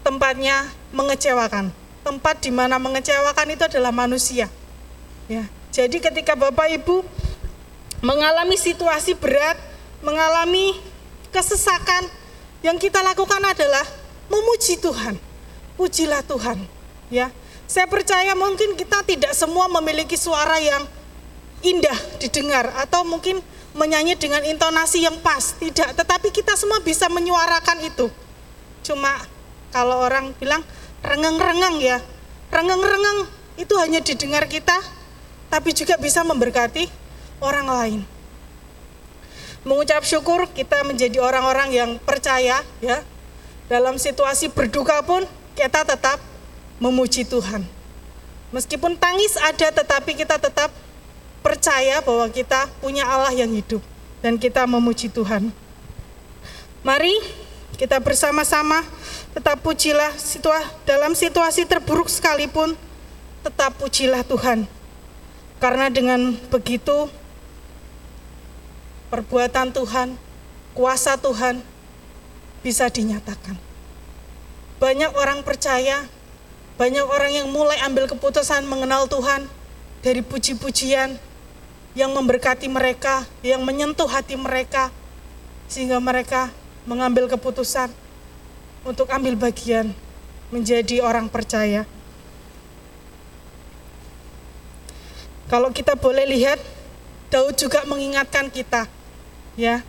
Tempatnya 0.05 0.69
mengecewakan. 0.93 1.73
Tempat 2.05 2.45
di 2.45 2.53
mana 2.53 2.77
mengecewakan 2.77 3.57
itu 3.57 3.65
adalah 3.65 3.89
manusia. 3.89 4.53
Ya. 5.25 5.49
Jadi 5.73 5.97
ketika 5.97 6.37
Bapak 6.37 6.69
Ibu 6.77 7.01
mengalami 8.05 8.53
situasi 8.53 9.17
berat, 9.17 9.57
mengalami 10.05 10.77
kesesakan, 11.33 12.05
yang 12.65 12.81
kita 12.81 13.05
lakukan 13.05 13.37
adalah 13.45 13.85
memuji 14.25 14.81
Tuhan. 14.81 15.21
Pujilah 15.77 16.25
Tuhan, 16.25 16.65
ya. 17.13 17.29
Saya 17.69 17.85
percaya 17.85 18.33
mungkin 18.33 18.73
kita 18.73 19.05
tidak 19.05 19.37
semua 19.37 19.69
memiliki 19.69 20.17
suara 20.17 20.57
yang 20.57 20.81
indah 21.61 21.97
didengar 22.17 22.73
atau 22.81 23.05
mungkin 23.05 23.37
menyanyi 23.77 24.17
dengan 24.17 24.41
intonasi 24.41 25.05
yang 25.05 25.21
pas, 25.21 25.53
tidak, 25.61 25.93
tetapi 25.93 26.33
kita 26.33 26.57
semua 26.57 26.81
bisa 26.81 27.05
menyuarakan 27.11 27.85
itu. 27.85 28.09
Cuma 28.81 29.13
kalau 29.69 30.01
orang 30.01 30.33
bilang 30.41 30.65
rengeng-rengeng 31.05 31.77
ya, 31.83 32.01
rengeng-rengeng 32.49 33.29
itu 33.61 33.73
hanya 33.77 33.99
didengar 34.01 34.47
kita, 34.49 34.79
tapi 35.51 35.75
juga 35.75 35.99
bisa 35.99 36.23
memberkati 36.23 36.87
orang 37.43 37.67
lain. 37.67 38.14
Mengucap 39.65 40.05
syukur 40.05 40.45
kita 40.53 40.85
menjadi 40.85 41.19
orang-orang 41.19 41.73
yang 41.73 41.91
percaya 41.99 42.61
ya. 42.79 43.01
Dalam 43.65 43.97
situasi 43.97 44.53
berduka 44.53 45.01
pun 45.01 45.25
kita 45.57 45.81
tetap 45.81 46.21
memuji 46.77 47.25
Tuhan. 47.25 47.65
Meskipun 48.53 48.93
tangis 48.95 49.33
ada 49.41 49.73
tetapi 49.73 50.13
kita 50.13 50.37
tetap 50.37 50.69
percaya 51.41 51.97
bahwa 52.05 52.29
kita 52.29 52.69
punya 52.77 53.09
Allah 53.09 53.33
yang 53.33 53.49
hidup 53.49 53.81
dan 54.21 54.37
kita 54.37 54.69
memuji 54.69 55.09
Tuhan. 55.09 55.49
Mari 56.85 57.17
kita 57.75 57.97
bersama-sama 57.97 58.85
tetap 59.33 59.59
pujilah 59.65 60.13
situa 60.15 60.61
dalam 60.85 61.17
situasi 61.17 61.65
terburuk 61.65 62.07
sekalipun 62.07 62.77
tetap 63.41 63.73
pujilah 63.81 64.21
Tuhan. 64.21 64.69
Karena 65.57 65.89
dengan 65.89 66.37
begitu 66.53 67.09
perbuatan 69.15 69.71
Tuhan, 69.71 70.19
kuasa 70.75 71.15
Tuhan 71.15 71.63
bisa 72.59 72.91
dinyatakan. 72.91 73.55
Banyak 74.75 75.15
orang 75.15 75.39
percaya, 75.39 76.03
banyak 76.75 77.07
orang 77.07 77.31
yang 77.31 77.47
mulai 77.47 77.79
ambil 77.87 78.11
keputusan 78.11 78.67
mengenal 78.67 79.07
Tuhan 79.07 79.47
dari 80.03 80.19
puji-pujian 80.19 81.15
yang 81.95 82.11
memberkati 82.11 82.67
mereka, 82.67 83.23
yang 83.39 83.63
menyentuh 83.63 84.03
hati 84.03 84.35
mereka, 84.35 84.91
sehingga 85.71 85.95
mereka 86.03 86.51
mengambil 86.83 87.31
keputusan 87.31 87.87
untuk 88.83 89.07
ambil 89.15 89.39
bagian 89.39 89.95
menjadi 90.51 90.99
orang 90.99 91.31
percaya. 91.31 91.87
Kalau 95.47 95.71
kita 95.71 95.95
boleh 95.95 96.27
lihat, 96.27 96.59
Daud 97.31 97.55
juga 97.55 97.87
mengingatkan 97.87 98.51
kita 98.51 98.91
ya 99.55 99.83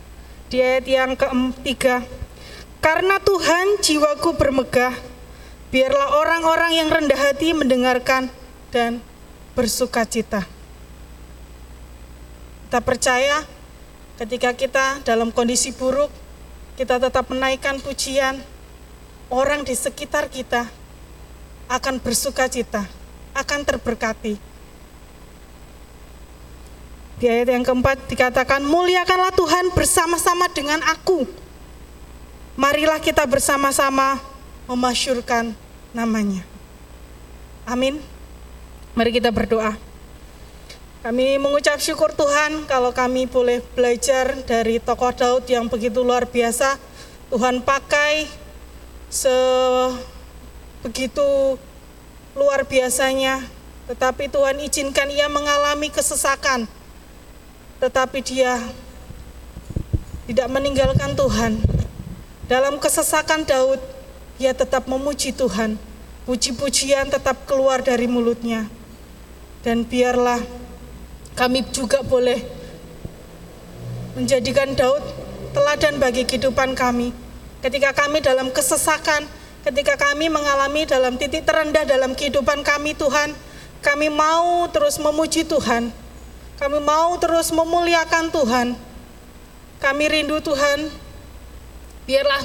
di 0.47 0.63
ayat 0.63 0.85
yang 0.87 1.13
ketiga. 1.15 2.03
Karena 2.79 3.19
Tuhan 3.19 3.83
jiwaku 3.83 4.39
bermegah 4.39 4.95
biarlah 5.69 6.15
orang-orang 6.23 6.71
yang 6.79 6.87
rendah 6.87 7.19
hati 7.19 7.51
mendengarkan 7.51 8.31
dan 8.71 9.03
bersuka 9.55 10.07
cita. 10.07 10.47
Kita 12.67 12.79
percaya 12.83 13.43
ketika 14.17 14.55
kita 14.55 14.85
dalam 15.03 15.31
kondisi 15.31 15.71
buruk 15.75 16.09
kita 16.77 17.01
tetap 17.01 17.29
menaikkan 17.29 17.81
pujian 17.81 18.37
orang 19.33 19.65
di 19.65 19.73
sekitar 19.73 20.29
kita 20.29 20.69
akan 21.67 21.99
bersuka 21.99 22.47
cita 22.47 22.85
akan 23.35 23.61
terberkati 23.65 24.46
di 27.17 27.25
ayat 27.25 27.49
yang 27.49 27.65
keempat 27.65 27.97
dikatakan, 28.05 28.61
muliakanlah 28.61 29.33
Tuhan 29.33 29.73
bersama-sama 29.73 30.45
dengan 30.53 30.77
aku. 30.85 31.25
Marilah 32.53 33.01
kita 33.01 33.25
bersama-sama 33.25 34.21
memasyurkan 34.69 35.57
namanya. 35.97 36.45
Amin. 37.65 37.97
Mari 38.93 39.17
kita 39.17 39.33
berdoa. 39.33 39.73
Kami 41.01 41.41
mengucap 41.41 41.81
syukur 41.81 42.13
Tuhan 42.13 42.65
kalau 42.69 42.93
kami 42.93 43.25
boleh 43.25 43.65
belajar 43.73 44.37
dari 44.45 44.77
tokoh 44.77 45.13
Daud 45.13 45.45
yang 45.49 45.65
begitu 45.69 46.05
luar 46.05 46.29
biasa. 46.29 46.77
Tuhan 47.33 47.61
pakai 47.65 48.29
sebegitu 49.09 50.01
luar 52.37 52.65
biasanya, 52.65 53.41
tetapi 53.89 54.29
Tuhan 54.29 54.61
izinkan 54.61 55.09
ia 55.09 55.25
mengalami 55.29 55.89
kesesakan 55.89 56.69
tetapi 57.77 58.19
dia 58.25 58.57
tidak 60.25 60.47
meninggalkan 60.49 61.13
Tuhan. 61.13 61.61
Dalam 62.47 62.79
kesesakan 62.81 63.45
Daud, 63.45 63.79
ia 64.41 64.51
tetap 64.51 64.89
memuji 64.89 65.31
Tuhan. 65.35 65.77
Puji-pujian 66.27 67.07
tetap 67.07 67.47
keluar 67.47 67.79
dari 67.79 68.09
mulutnya. 68.09 68.67
Dan 69.63 69.87
biarlah 69.87 70.39
kami 71.35 71.63
juga 71.71 72.03
boleh 72.03 72.43
menjadikan 74.17 74.73
Daud 74.73 75.03
teladan 75.53 76.01
bagi 76.01 76.25
kehidupan 76.25 76.75
kami. 76.75 77.13
Ketika 77.61 77.93
kami 77.93 78.19
dalam 78.19 78.49
kesesakan, 78.51 79.27
ketika 79.63 79.95
kami 79.99 80.27
mengalami 80.31 80.87
dalam 80.87 81.15
titik 81.15 81.43
terendah 81.45 81.83
dalam 81.83 82.15
kehidupan 82.15 82.63
kami 82.63 82.95
Tuhan, 82.95 83.35
kami 83.83 84.07
mau 84.11 84.65
terus 84.71 84.97
memuji 84.99 85.45
Tuhan 85.45 86.06
kami 86.57 86.81
mau 86.81 87.13
terus 87.21 87.53
memuliakan 87.53 88.33
Tuhan. 88.33 88.67
Kami 89.77 90.03
rindu 90.09 90.41
Tuhan. 90.41 90.89
Biarlah 92.09 92.41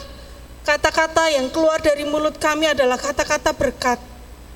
kata-kata 0.68 1.32
yang 1.32 1.48
keluar 1.48 1.80
dari 1.80 2.04
mulut 2.04 2.36
kami 2.36 2.68
adalah 2.68 3.00
kata-kata 3.00 3.56
berkat. 3.56 3.96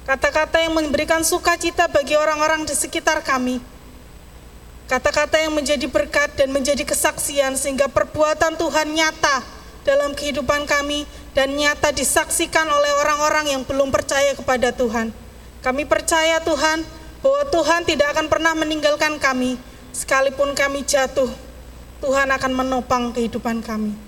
Kata-kata 0.04 0.62
yang 0.62 0.76
memberikan 0.76 1.24
sukacita 1.24 1.88
bagi 1.88 2.14
orang-orang 2.14 2.68
di 2.68 2.76
sekitar 2.76 3.24
kami. 3.24 3.58
Kata-kata 4.86 5.42
yang 5.42 5.50
menjadi 5.50 5.88
berkat 5.90 6.38
dan 6.38 6.54
menjadi 6.54 6.86
kesaksian 6.86 7.58
sehingga 7.58 7.90
perbuatan 7.90 8.54
Tuhan 8.54 8.94
nyata 8.94 9.42
dalam 9.82 10.14
kehidupan 10.14 10.62
kami 10.62 11.08
dan 11.34 11.50
nyata 11.58 11.90
disaksikan 11.90 12.70
oleh 12.70 12.92
orang-orang 13.02 13.56
yang 13.56 13.62
belum 13.66 13.90
percaya 13.90 14.36
kepada 14.38 14.70
Tuhan. 14.70 15.10
Kami 15.58 15.82
percaya 15.90 16.38
Tuhan, 16.38 16.86
bahwa 17.26 17.42
Tuhan 17.50 17.82
tidak 17.82 18.14
akan 18.14 18.30
pernah 18.30 18.54
meninggalkan 18.54 19.18
kami, 19.18 19.58
sekalipun 19.90 20.54
kami 20.54 20.86
jatuh, 20.86 21.26
Tuhan 21.98 22.30
akan 22.30 22.52
menopang 22.54 23.10
kehidupan 23.10 23.66
kami. 23.66 23.98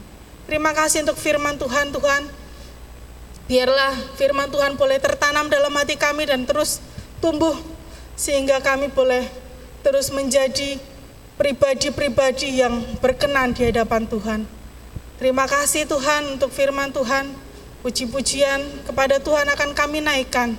Terima 0.46 0.70
kasih 0.70 1.02
untuk 1.02 1.18
firman 1.18 1.58
Tuhan, 1.58 1.90
Tuhan. 1.90 2.30
Biarlah 3.50 3.90
firman 4.14 4.46
Tuhan 4.54 4.78
boleh 4.78 5.02
tertanam 5.02 5.50
dalam 5.50 5.74
hati 5.74 5.98
kami 5.98 6.30
dan 6.30 6.46
terus 6.46 6.78
tumbuh, 7.18 7.58
sehingga 8.14 8.62
kami 8.62 8.86
boleh 8.86 9.26
terus 9.82 10.14
menjadi 10.14 10.78
pribadi-pribadi 11.34 12.62
yang 12.62 12.86
berkenan 13.02 13.50
di 13.50 13.66
hadapan 13.66 14.06
Tuhan. 14.06 14.46
Terima 15.18 15.50
kasih 15.50 15.90
Tuhan 15.90 16.38
untuk 16.38 16.54
firman 16.54 16.94
Tuhan. 16.94 17.34
Puji-pujian 17.82 18.86
kepada 18.86 19.18
Tuhan 19.18 19.50
akan 19.50 19.74
kami 19.74 20.06
naikkan 20.06 20.54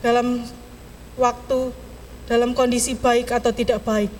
dalam 0.00 0.40
waktu 1.14 1.74
dalam 2.24 2.56
kondisi 2.56 2.96
baik 2.96 3.30
atau 3.34 3.52
tidak 3.52 3.84
baik. 3.84 4.10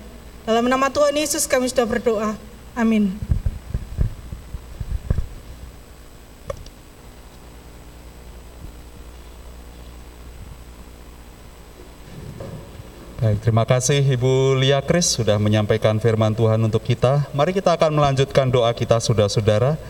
Dalam 0.45 0.69
nama 0.69 0.93
Tuhan 0.93 1.17
Yesus 1.17 1.49
kami 1.49 1.65
sudah 1.65 1.89
berdoa. 1.89 2.37
Amin. 2.77 3.17
Baik, 13.25 13.41
terima 13.41 13.65
kasih 13.65 14.05
Ibu 14.05 14.61
Lia 14.61 14.85
Kris 14.85 15.17
sudah 15.17 15.41
menyampaikan 15.41 15.97
firman 15.97 16.37
Tuhan 16.37 16.61
untuk 16.61 16.85
kita. 16.85 17.25
Mari 17.33 17.57
kita 17.57 17.73
akan 17.73 17.97
melanjutkan 17.97 18.45
doa 18.53 18.69
kita 18.69 19.01
saudara-saudara. 19.01 19.81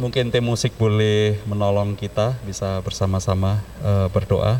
Mungkin 0.00 0.32
tim 0.32 0.40
musik 0.40 0.72
boleh 0.80 1.36
menolong 1.44 1.92
kita 1.92 2.32
bisa 2.48 2.80
bersama-sama 2.80 3.60
uh, 3.84 4.08
berdoa. 4.08 4.56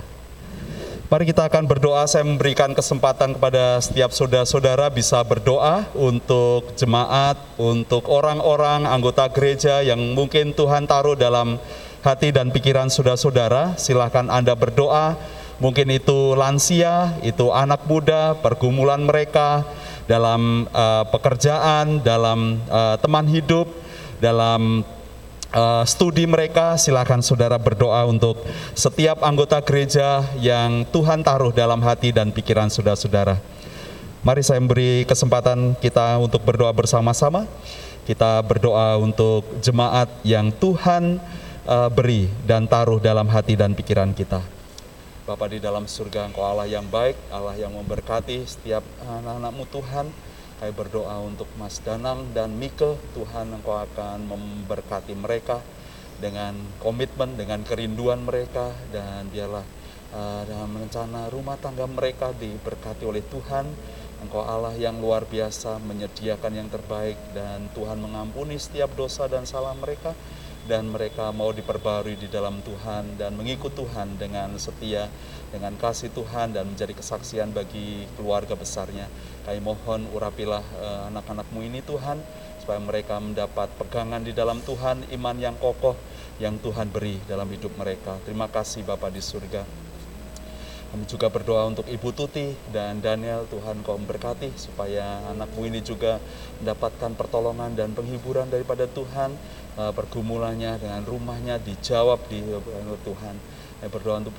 Mari 1.07 1.23
kita 1.23 1.47
akan 1.47 1.71
berdoa, 1.71 2.03
saya 2.11 2.27
memberikan 2.27 2.75
kesempatan 2.75 3.39
kepada 3.39 3.79
setiap 3.79 4.11
saudara-saudara 4.11 4.91
bisa 4.91 5.23
berdoa 5.23 5.87
untuk 5.95 6.75
jemaat, 6.75 7.39
untuk 7.55 8.11
orang-orang 8.11 8.83
anggota 8.91 9.31
gereja 9.31 9.87
yang 9.87 10.03
mungkin 10.19 10.51
Tuhan 10.51 10.91
taruh 10.91 11.15
dalam 11.15 11.63
hati 12.03 12.35
dan 12.35 12.51
pikiran 12.51 12.91
saudara-saudara. 12.91 13.79
Silahkan 13.79 14.27
Anda 14.27 14.59
berdoa, 14.59 15.15
mungkin 15.63 15.95
itu 15.95 16.35
lansia, 16.35 17.15
itu 17.23 17.55
anak 17.55 17.87
muda, 17.87 18.35
pergumulan 18.43 19.07
mereka 19.07 19.63
dalam 20.11 20.67
uh, 20.75 21.07
pekerjaan, 21.07 22.03
dalam 22.03 22.59
uh, 22.67 22.99
teman 22.99 23.31
hidup, 23.31 23.71
dalam 24.19 24.83
uh, 25.53 25.85
studi 25.87 26.25
mereka, 26.27 26.75
silakan 26.81 27.23
saudara 27.23 27.61
berdoa 27.61 28.07
untuk 28.09 28.41
setiap 28.75 29.23
anggota 29.23 29.61
gereja 29.63 30.25
yang 30.41 30.89
Tuhan 30.91 31.23
taruh 31.23 31.53
dalam 31.55 31.79
hati 31.85 32.11
dan 32.11 32.33
pikiran 32.33 32.73
saudara-saudara. 32.73 33.39
Mari 34.27 34.43
saya 34.43 34.59
memberi 34.59 35.07
kesempatan 35.07 35.79
kita 35.79 36.19
untuk 36.19 36.43
berdoa 36.43 36.75
bersama-sama. 36.75 37.47
Kita 38.07 38.43
berdoa 38.43 38.99
untuk 38.99 39.47
jemaat 39.63 40.11
yang 40.23 40.51
Tuhan 40.51 41.19
uh, 41.67 41.91
beri 41.91 42.31
dan 42.47 42.67
taruh 42.67 43.03
dalam 43.03 43.27
hati 43.27 43.59
dan 43.59 43.75
pikiran 43.75 44.15
kita. 44.15 44.43
Bapak 45.27 45.51
di 45.51 45.59
dalam 45.59 45.91
surga, 45.91 46.31
Engkau 46.31 46.47
Allah 46.47 46.71
yang 46.71 46.87
baik, 46.87 47.19
Allah 47.35 47.59
yang 47.59 47.75
memberkati 47.75 48.47
setiap 48.47 48.87
anak-anakmu 49.03 49.67
Tuhan 49.75 50.07
kami 50.57 50.73
berdoa 50.73 51.21
untuk 51.21 51.45
Mas 51.61 51.85
Danang 51.85 52.33
dan 52.33 52.57
Mike, 52.57 52.97
Tuhan 53.13 53.53
Engkau 53.53 53.77
akan 53.77 54.25
memberkati 54.25 55.13
mereka 55.13 55.61
dengan 56.17 56.57
komitmen, 56.81 57.37
dengan 57.37 57.61
kerinduan 57.61 58.25
mereka. 58.25 58.73
Dan 58.89 59.29
biarlah 59.29 59.61
uh, 60.17 60.43
dalam 60.49 60.73
rencana 60.73 61.29
rumah 61.29 61.61
tangga 61.61 61.85
mereka 61.85 62.33
diberkati 62.33 63.05
oleh 63.05 63.21
Tuhan. 63.29 63.69
Engkau 64.25 64.49
Allah 64.49 64.73
yang 64.81 64.97
luar 64.97 65.29
biasa 65.29 65.77
menyediakan 65.77 66.53
yang 66.57 66.73
terbaik. 66.73 67.21
Dan 67.37 67.69
Tuhan 67.77 68.01
mengampuni 68.01 68.57
setiap 68.57 68.97
dosa 68.97 69.29
dan 69.29 69.45
salah 69.45 69.77
mereka. 69.77 70.17
Dan 70.65 70.89
mereka 70.89 71.37
mau 71.37 71.53
diperbarui 71.53 72.17
di 72.17 72.33
dalam 72.33 72.65
Tuhan 72.65 73.21
dan 73.21 73.37
mengikut 73.37 73.77
Tuhan 73.77 74.17
dengan 74.17 74.57
setia 74.57 75.07
dengan 75.57 75.73
kasih 75.81 76.13
Tuhan 76.13 76.53
dan 76.53 76.69
menjadi 76.69 76.93
kesaksian 76.93 77.57
bagi 77.57 78.05
keluarga 78.21 78.53
besarnya. 78.53 79.09
Kami 79.49 79.65
mohon 79.65 80.05
urapilah 80.13 80.61
uh, 80.61 81.09
anak-anakmu 81.09 81.65
ini 81.65 81.81
Tuhan 81.81 82.21
supaya 82.61 82.77
mereka 82.77 83.17
mendapat 83.17 83.73
pegangan 83.81 84.21
di 84.21 84.37
dalam 84.37 84.61
Tuhan, 84.61 85.09
iman 85.17 85.37
yang 85.41 85.57
kokoh 85.57 85.97
yang 86.37 86.61
Tuhan 86.61 86.93
beri 86.93 87.17
dalam 87.25 87.49
hidup 87.49 87.73
mereka. 87.81 88.21
Terima 88.29 88.53
kasih 88.53 88.85
Bapak 88.85 89.09
di 89.09 89.25
surga. 89.25 89.65
Kami 90.93 91.03
juga 91.09 91.33
berdoa 91.33 91.67
untuk 91.67 91.89
Ibu 91.89 92.15
Tuti 92.15 92.53
dan 92.71 93.01
Daniel, 93.03 93.49
Tuhan 93.51 93.81
kau 93.83 93.99
memberkati 93.99 94.55
supaya 94.55 95.25
anakmu 95.35 95.67
ini 95.67 95.83
juga 95.83 96.23
mendapatkan 96.63 97.17
pertolongan 97.17 97.75
dan 97.75 97.97
penghiburan 97.97 98.47
daripada 98.53 98.85
Tuhan, 98.87 99.35
uh, 99.81 99.91
pergumulannya 99.97 100.79
dengan 100.79 101.03
rumahnya 101.03 101.59
dijawab 101.65 102.21
di 102.29 102.45
Tuhan. 103.03 103.56
Saya 103.77 103.93
berdoa 103.93 104.25
untuk 104.25 104.33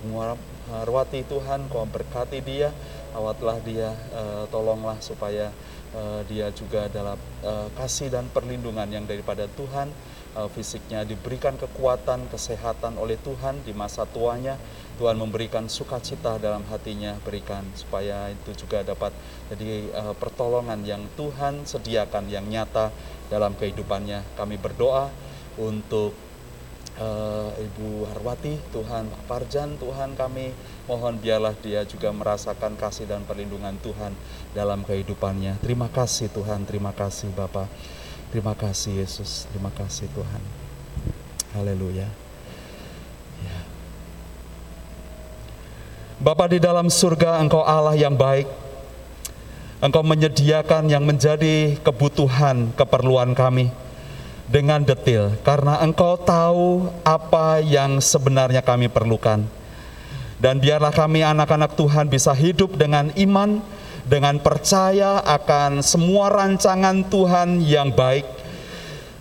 Arwati 0.67 1.21
Tuhan, 1.29 1.69
kau 1.69 1.85
berkati 1.85 2.41
dia, 2.41 2.73
awatlah 3.13 3.61
dia, 3.61 3.93
uh, 4.11 4.49
tolonglah 4.49 4.97
supaya 4.99 5.53
uh, 5.93 6.25
dia 6.27 6.49
juga 6.51 6.89
dalam 6.89 7.15
uh, 7.45 7.69
kasih 7.77 8.09
dan 8.11 8.27
perlindungan 8.33 8.89
yang 8.89 9.05
daripada 9.05 9.45
Tuhan, 9.55 9.93
uh, 10.35 10.49
fisiknya 10.51 11.05
diberikan 11.05 11.53
kekuatan, 11.55 12.27
kesehatan 12.33 12.97
oleh 12.97 13.15
Tuhan 13.21 13.61
di 13.61 13.71
masa 13.77 14.09
tuanya, 14.09 14.57
Tuhan 14.97 15.15
memberikan 15.15 15.69
sukacita 15.69 16.41
dalam 16.41 16.65
hatinya, 16.73 17.15
berikan 17.21 17.61
supaya 17.77 18.33
itu 18.33 18.65
juga 18.65 18.81
dapat 18.81 19.13
jadi 19.53 19.93
pertolongan 20.17 20.81
yang 20.81 21.05
Tuhan 21.13 21.69
sediakan 21.69 22.25
yang 22.33 22.49
nyata 22.49 22.89
dalam 23.29 23.53
kehidupannya. 23.53 24.25
Kami 24.33 24.57
berdoa 24.57 25.13
untuk 25.61 26.17
uh, 26.98 27.50
Ibu 27.56 28.10
Harwati, 28.12 28.58
Tuhan 28.74 29.10
Pak 29.10 29.24
Parjan, 29.30 29.78
Tuhan 29.78 30.18
kami 30.18 30.54
mohon 30.89 31.18
biarlah 31.18 31.54
dia 31.58 31.86
juga 31.86 32.10
merasakan 32.14 32.78
kasih 32.78 33.06
dan 33.10 33.24
perlindungan 33.24 33.78
Tuhan 33.82 34.14
dalam 34.54 34.82
kehidupannya. 34.84 35.62
Terima 35.62 35.89
kasih 35.89 36.30
Tuhan, 36.34 36.66
terima 36.66 36.91
kasih 36.93 37.30
Bapak. 37.34 37.70
Terima 38.28 38.54
kasih 38.58 39.08
Yesus, 39.08 39.48
terima 39.54 39.72
kasih 39.72 40.12
Tuhan. 40.12 40.41
Haleluya. 41.56 42.08
Ya. 43.41 43.60
Bapa 46.20 46.52
di 46.52 46.60
dalam 46.60 46.91
surga, 46.91 47.39
Engkau 47.39 47.64
Allah 47.64 47.95
yang 47.95 48.20
baik. 48.20 48.50
Engkau 49.78 50.02
menyediakan 50.02 50.89
yang 50.89 51.06
menjadi 51.06 51.78
kebutuhan, 51.86 52.74
keperluan 52.74 53.38
kami 53.38 53.70
dengan 54.48 54.80
detail 54.80 55.36
karena 55.43 55.84
engkau 55.84 56.16
tahu 56.16 56.88
apa 57.04 57.60
yang 57.60 58.00
sebenarnya 58.00 58.64
kami 58.64 58.88
perlukan. 58.88 59.43
Dan 60.38 60.62
biarlah 60.62 60.93
kami 60.93 61.26
anak-anak 61.26 61.74
Tuhan 61.74 62.08
bisa 62.08 62.30
hidup 62.32 62.78
dengan 62.78 63.10
iman, 63.18 63.58
dengan 64.06 64.38
percaya 64.38 65.20
akan 65.26 65.82
semua 65.82 66.30
rancangan 66.30 67.02
Tuhan 67.10 67.60
yang 67.66 67.91
baik. 67.91 68.26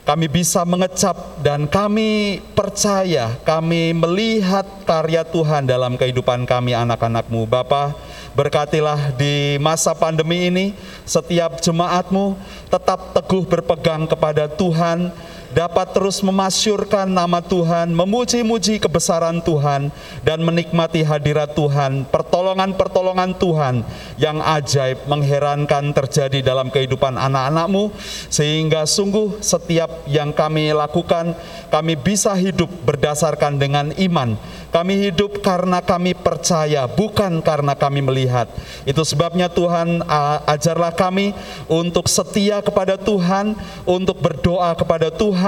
Kami 0.07 0.31
bisa 0.31 0.62
mengecap 0.62 1.43
dan 1.43 1.66
kami 1.66 2.39
percaya, 2.55 3.35
kami 3.43 3.91
melihat 3.91 4.62
karya 4.87 5.27
Tuhan 5.27 5.66
dalam 5.66 5.99
kehidupan 5.99 6.47
kami 6.47 6.79
anak-anakmu. 6.79 7.43
Bapak, 7.51 7.99
Berkatilah 8.37 9.16
di 9.16 9.57
masa 9.57 9.97
pandemi 9.97 10.53
ini 10.53 10.76
setiap 11.09 11.57
jemaatmu 11.57 12.37
tetap 12.68 13.16
teguh 13.16 13.49
berpegang 13.49 14.05
kepada 14.05 14.45
Tuhan, 14.45 15.09
dapat 15.57 15.96
terus 15.96 16.20
memasyurkan 16.20 17.09
nama 17.09 17.40
Tuhan, 17.40 17.88
memuji-muji 17.96 18.76
kebesaran 18.76 19.40
Tuhan, 19.40 19.88
dan 20.20 20.44
menikmati 20.44 21.00
hadirat 21.00 21.57
Tuhan, 21.57 22.04
pertolongan-pertolongan 22.12 23.32
Tuhan 23.40 23.80
yang 24.20 24.44
ajaib 24.44 25.09
mengherankan 25.09 25.96
terjadi 25.96 26.44
dalam 26.44 26.68
kehidupan 26.68 27.16
anak-anakmu, 27.16 27.88
sehingga 28.28 28.84
sungguh 28.84 29.40
setiap 29.40 30.04
yang 30.04 30.36
kami 30.36 30.76
lakukan, 30.76 31.32
kami 31.72 31.96
bisa 31.96 32.36
hidup 32.36 32.68
berdasarkan 32.84 33.57
dengan 33.57 33.96
iman, 33.96 34.36
kami 34.68 35.09
hidup 35.09 35.40
karena 35.40 35.80
kami 35.80 36.12
percaya, 36.12 36.84
bukan 36.84 37.40
karena 37.40 37.72
kami 37.72 38.04
melihat. 38.04 38.44
Itu 38.84 39.09
sebabnya 39.09 39.48
Tuhan 39.48 40.04
ajarlah 40.44 40.92
kami 40.92 41.32
untuk 41.64 42.12
setia 42.12 42.61
kepada 42.61 43.00
Tuhan, 43.00 43.57
untuk 43.88 44.20
berdoa 44.20 44.76
kepada 44.76 45.09
Tuhan, 45.09 45.44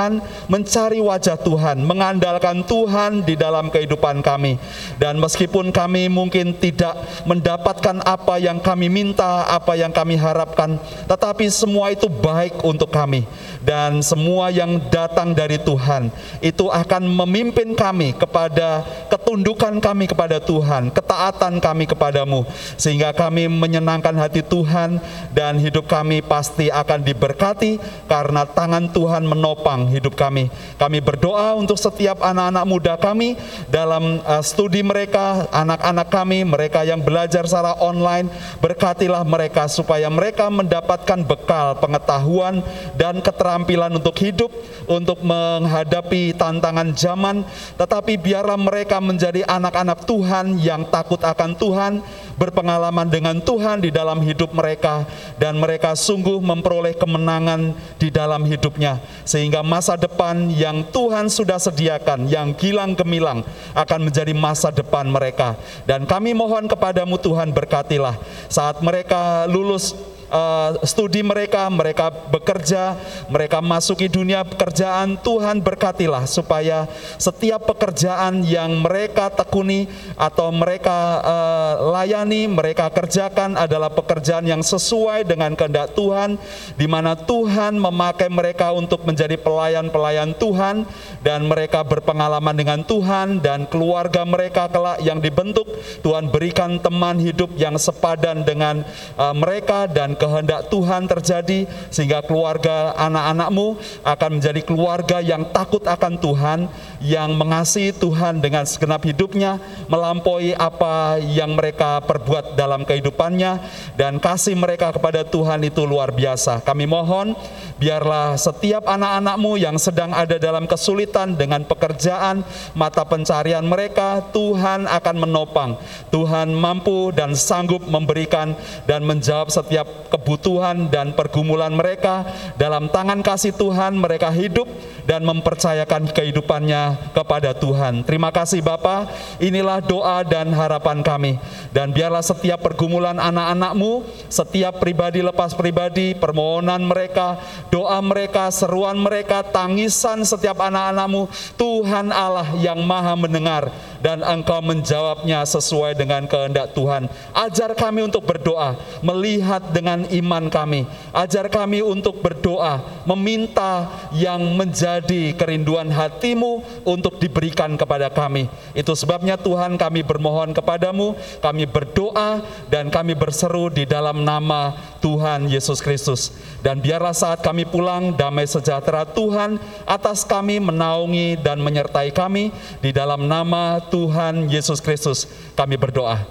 mencari 0.46 1.02
wajah 1.02 1.34
Tuhan, 1.42 1.82
mengandalkan 1.82 2.62
Tuhan 2.62 3.26
di 3.26 3.34
dalam 3.34 3.68
kehidupan 3.74 4.22
kami. 4.22 4.56
Dan 5.02 5.18
meskipun 5.18 5.74
kami 5.74 6.06
mungkin 6.06 6.54
tidak 6.54 6.94
mendapatkan 7.26 7.98
apa 8.06 8.38
yang 8.38 8.62
kami 8.62 8.86
minta, 8.86 9.50
apa 9.50 9.74
yang 9.74 9.90
kami 9.90 10.14
harapkan, 10.14 10.78
tetapi 11.10 11.50
semua 11.50 11.90
itu 11.90 12.06
baik 12.06 12.62
untuk 12.62 12.94
kami. 12.94 13.26
Dan 13.58 14.00
semua 14.00 14.48
yang 14.54 14.78
datang 14.88 15.34
dari 15.34 15.58
Tuhan 15.60 16.08
itu 16.38 16.70
akan 16.70 17.02
memimpin 17.04 17.74
kami 17.74 18.14
kepada 18.14 18.86
ketundukan 19.10 19.82
kami 19.82 20.08
kepada 20.08 20.38
Tuhan, 20.40 20.94
ketaatan 20.94 21.60
kami 21.60 21.84
kepadamu, 21.84 22.46
sehingga 22.78 23.10
kami 23.12 23.50
menyenangkan 23.50 24.14
hati 24.16 24.40
Tuhan 24.46 25.02
dan 25.34 25.58
hidup 25.58 25.90
kami 25.90 26.22
pasti 26.24 26.70
akan 26.70 27.02
diberkati 27.02 27.80
karena 28.06 28.46
tangan 28.46 28.88
Tuhan 28.92 29.26
menopang 29.26 29.87
hidup 29.90 30.14
kami. 30.14 30.52
Kami 30.76 30.98
berdoa 31.00 31.56
untuk 31.56 31.80
setiap 31.80 32.20
anak-anak 32.22 32.64
muda 32.68 32.94
kami 33.00 33.34
dalam 33.72 34.22
uh, 34.22 34.44
studi 34.44 34.84
mereka, 34.84 35.48
anak-anak 35.50 36.08
kami, 36.08 36.44
mereka 36.44 36.84
yang 36.84 37.02
belajar 37.02 37.44
secara 37.48 37.74
online, 37.80 38.30
berkatilah 38.62 39.24
mereka 39.24 39.66
supaya 39.66 40.06
mereka 40.12 40.48
mendapatkan 40.52 41.20
bekal 41.24 41.80
pengetahuan 41.80 42.60
dan 42.94 43.18
keterampilan 43.18 43.92
untuk 43.96 44.14
hidup, 44.20 44.52
untuk 44.86 45.20
menghadapi 45.24 46.36
tantangan 46.36 46.94
zaman, 46.94 47.42
tetapi 47.76 48.20
biarlah 48.20 48.56
mereka 48.60 49.00
menjadi 49.00 49.44
anak-anak 49.48 50.04
Tuhan 50.04 50.60
yang 50.60 50.86
takut 50.88 51.20
akan 51.24 51.56
Tuhan, 51.56 51.92
berpengalaman 52.38 53.10
dengan 53.10 53.42
Tuhan 53.42 53.82
di 53.82 53.90
dalam 53.90 54.22
hidup 54.22 54.54
mereka, 54.54 55.04
dan 55.36 55.58
mereka 55.58 55.98
sungguh 55.98 56.38
memperoleh 56.38 56.94
kemenangan 56.94 57.74
di 57.98 58.08
dalam 58.08 58.46
hidupnya, 58.46 59.02
sehingga 59.26 59.66
masa 59.66 59.98
depan 59.98 60.48
yang 60.54 60.86
Tuhan 60.88 61.26
sudah 61.26 61.58
sediakan, 61.58 62.30
yang 62.30 62.54
gilang 62.54 62.94
gemilang, 62.94 63.42
akan 63.74 64.08
menjadi 64.08 64.32
masa 64.32 64.70
depan 64.70 65.10
mereka. 65.10 65.58
Dan 65.84 66.06
kami 66.06 66.32
mohon 66.32 66.70
kepadamu 66.70 67.18
Tuhan 67.18 67.50
berkatilah 67.50 68.14
saat 68.46 68.78
mereka 68.80 69.44
lulus 69.50 69.92
uh, 70.32 70.76
studi 70.84 71.24
mereka, 71.24 71.68
mereka 71.72 72.12
bekerja, 72.12 72.96
mereka 73.28 73.58
masuki 73.64 74.08
dunia 74.08 74.44
pekerjaan, 74.44 75.16
Tuhan 75.20 75.60
berkatilah 75.64 76.28
supaya 76.28 76.88
setiap 77.16 77.68
pekerjaan 77.68 78.44
yang 78.44 78.80
mereka 78.80 79.32
tekuni 79.32 79.88
atau 80.14 80.52
mereka 80.52 81.20
uh, 81.24 81.72
layani, 81.96 82.48
mereka 82.48 82.92
kerjakan 82.92 83.56
adalah 83.56 83.88
pekerjaan 83.92 84.44
yang 84.44 84.60
sesuai 84.60 85.24
dengan 85.24 85.56
kehendak 85.56 85.96
Tuhan, 85.96 86.36
di 86.76 86.86
mana 86.86 87.16
Tuhan 87.16 87.80
memakai 87.80 88.28
mereka 88.28 88.72
untuk 88.76 89.04
menjadi 89.08 89.40
pelayan-pelayan 89.40 90.36
Tuhan 90.36 90.84
dan 91.24 91.48
mereka 91.48 91.82
berpengalaman 91.84 92.54
dengan 92.54 92.80
Tuhan 92.84 93.40
dan 93.40 93.64
keluarga 93.66 94.22
mereka 94.28 94.68
kelak 94.68 95.00
yang 95.00 95.18
dibentuk, 95.18 95.66
Tuhan 96.04 96.28
berikan 96.28 96.76
teman 96.78 97.16
hidup 97.18 97.54
yang 97.56 97.80
sepadan 97.80 98.44
dengan 98.44 98.84
uh, 99.16 99.34
mereka 99.34 99.88
dan 99.88 100.17
kehendak 100.18 100.68
Tuhan 100.68 101.06
terjadi 101.06 101.64
sehingga 101.88 102.20
keluarga 102.26 102.92
anak-anakmu 102.98 103.78
akan 104.02 104.30
menjadi 104.38 104.60
keluarga 104.66 105.18
yang 105.22 105.46
takut 105.54 105.80
akan 105.86 106.18
Tuhan, 106.18 106.68
yang 107.00 107.32
mengasihi 107.38 107.94
Tuhan 107.94 108.42
dengan 108.42 108.66
segenap 108.66 109.06
hidupnya, 109.06 109.62
melampaui 109.86 110.52
apa 110.58 111.22
yang 111.22 111.54
mereka 111.54 112.02
perbuat 112.02 112.58
dalam 112.58 112.82
kehidupannya 112.82 113.62
dan 113.94 114.18
kasih 114.18 114.58
mereka 114.58 114.90
kepada 114.90 115.22
Tuhan 115.22 115.62
itu 115.62 115.86
luar 115.86 116.10
biasa. 116.10 116.60
Kami 116.66 116.84
mohon 116.90 117.38
biarlah 117.78 118.34
setiap 118.34 118.84
anak-anakmu 118.90 119.54
yang 119.56 119.78
sedang 119.78 120.10
ada 120.10 120.36
dalam 120.36 120.66
kesulitan 120.66 121.38
dengan 121.38 121.62
pekerjaan, 121.62 122.42
mata 122.74 123.06
pencarian 123.06 123.62
mereka, 123.62 124.20
Tuhan 124.34 124.90
akan 124.90 125.16
menopang. 125.16 125.78
Tuhan 126.10 126.50
mampu 126.50 127.14
dan 127.14 127.38
sanggup 127.38 127.86
memberikan 127.86 128.58
dan 128.90 129.06
menjawab 129.06 129.52
setiap 129.52 130.07
kebutuhan 130.08 130.88
dan 130.88 131.14
pergumulan 131.14 131.72
mereka. 131.72 132.26
Dalam 132.56 132.88
tangan 132.90 133.20
kasih 133.22 133.54
Tuhan 133.54 133.96
mereka 133.96 134.32
hidup 134.32 134.66
dan 135.08 135.24
mempercayakan 135.24 136.10
kehidupannya 136.12 137.14
kepada 137.16 137.56
Tuhan. 137.56 138.04
Terima 138.04 138.28
kasih 138.28 138.60
Bapa. 138.60 139.08
Inilah 139.40 139.80
doa 139.80 140.20
dan 140.24 140.52
harapan 140.52 141.00
kami. 141.00 141.40
Dan 141.72 141.92
biarlah 141.92 142.24
setiap 142.24 142.60
pergumulan 142.60 143.16
anak-anakmu, 143.16 144.04
setiap 144.28 144.80
pribadi 144.80 145.24
lepas 145.24 145.52
pribadi, 145.54 146.16
permohonan 146.16 146.84
mereka, 146.84 147.40
doa 147.72 148.00
mereka, 148.04 148.50
seruan 148.52 148.98
mereka, 149.00 149.44
tangisan 149.44 150.24
setiap 150.24 150.58
anak-anakmu, 150.60 151.28
Tuhan 151.56 152.10
Allah 152.10 152.48
yang 152.60 152.80
maha 152.84 153.14
mendengar 153.14 153.70
dan 153.98 154.22
engkau 154.22 154.62
menjawabnya 154.62 155.42
sesuai 155.42 155.98
dengan 155.98 156.26
kehendak 156.30 156.74
Tuhan. 156.74 157.10
Ajar 157.34 157.74
kami 157.74 158.06
untuk 158.06 158.22
berdoa, 158.26 158.78
melihat 159.02 159.62
dengan 159.74 160.06
iman 160.06 160.46
kami. 160.50 160.86
Ajar 161.10 161.50
kami 161.50 161.82
untuk 161.82 162.22
berdoa, 162.22 162.82
meminta 163.06 163.90
yang 164.14 164.40
menjadi 164.54 165.34
kerinduan 165.34 165.90
hatimu 165.90 166.62
untuk 166.86 167.18
diberikan 167.18 167.74
kepada 167.74 168.10
kami. 168.10 168.46
Itu 168.72 168.94
sebabnya 168.94 169.34
Tuhan 169.34 169.74
kami 169.74 170.06
bermohon 170.06 170.54
kepadamu, 170.54 171.18
kami 171.42 171.66
berdoa 171.66 172.42
dan 172.70 172.90
kami 172.90 173.18
berseru 173.18 173.70
di 173.70 173.82
dalam 173.82 174.22
nama 174.22 174.74
Tuhan 175.02 175.50
Yesus 175.50 175.82
Kristus. 175.82 176.34
Dan 176.62 176.82
biarlah 176.82 177.14
saat 177.14 177.42
kami 177.42 177.66
pulang, 177.66 178.14
damai 178.14 178.46
sejahtera 178.46 179.06
Tuhan 179.06 179.58
atas 179.86 180.26
kami 180.26 180.58
menaungi 180.58 181.38
dan 181.38 181.62
menyertai 181.62 182.10
kami 182.10 182.50
di 182.82 182.90
dalam 182.90 183.26
nama 183.30 183.78
Tuhan 183.90 184.52
Yesus 184.52 184.78
Kristus. 184.78 185.26
Kami 185.56 185.74
berdoa. 185.80 186.22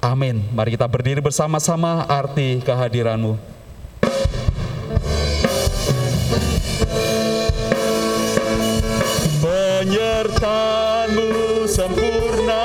Amin. 0.00 0.42
Mari 0.52 0.76
kita 0.76 0.88
berdiri 0.88 1.20
bersama-sama 1.24 2.04
arti 2.08 2.60
kehadiranmu. 2.64 3.36
Penyertaanmu 9.42 11.30
sempurna, 11.68 12.64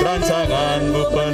rancanganmu 0.00 1.02
penuh 1.12 1.29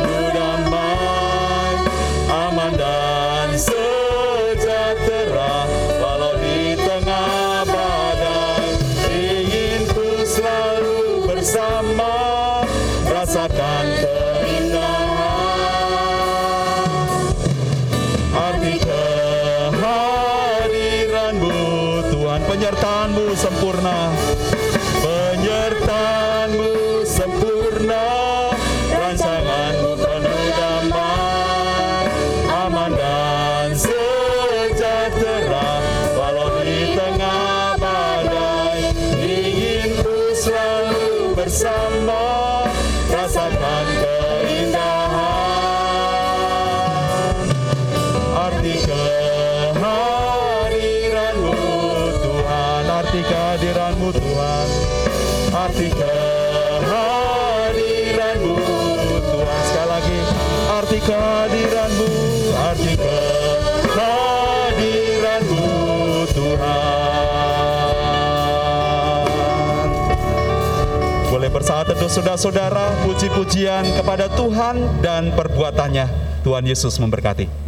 saudara-saudara 72.27 73.07
puji-pujian 73.07 73.87
kepada 74.03 74.27
Tuhan 74.27 74.99
dan 74.99 75.31
perbuatannya. 75.39 76.27
Tuhan 76.43 76.67
Yesus 76.67 76.99
memberkati 76.99 77.66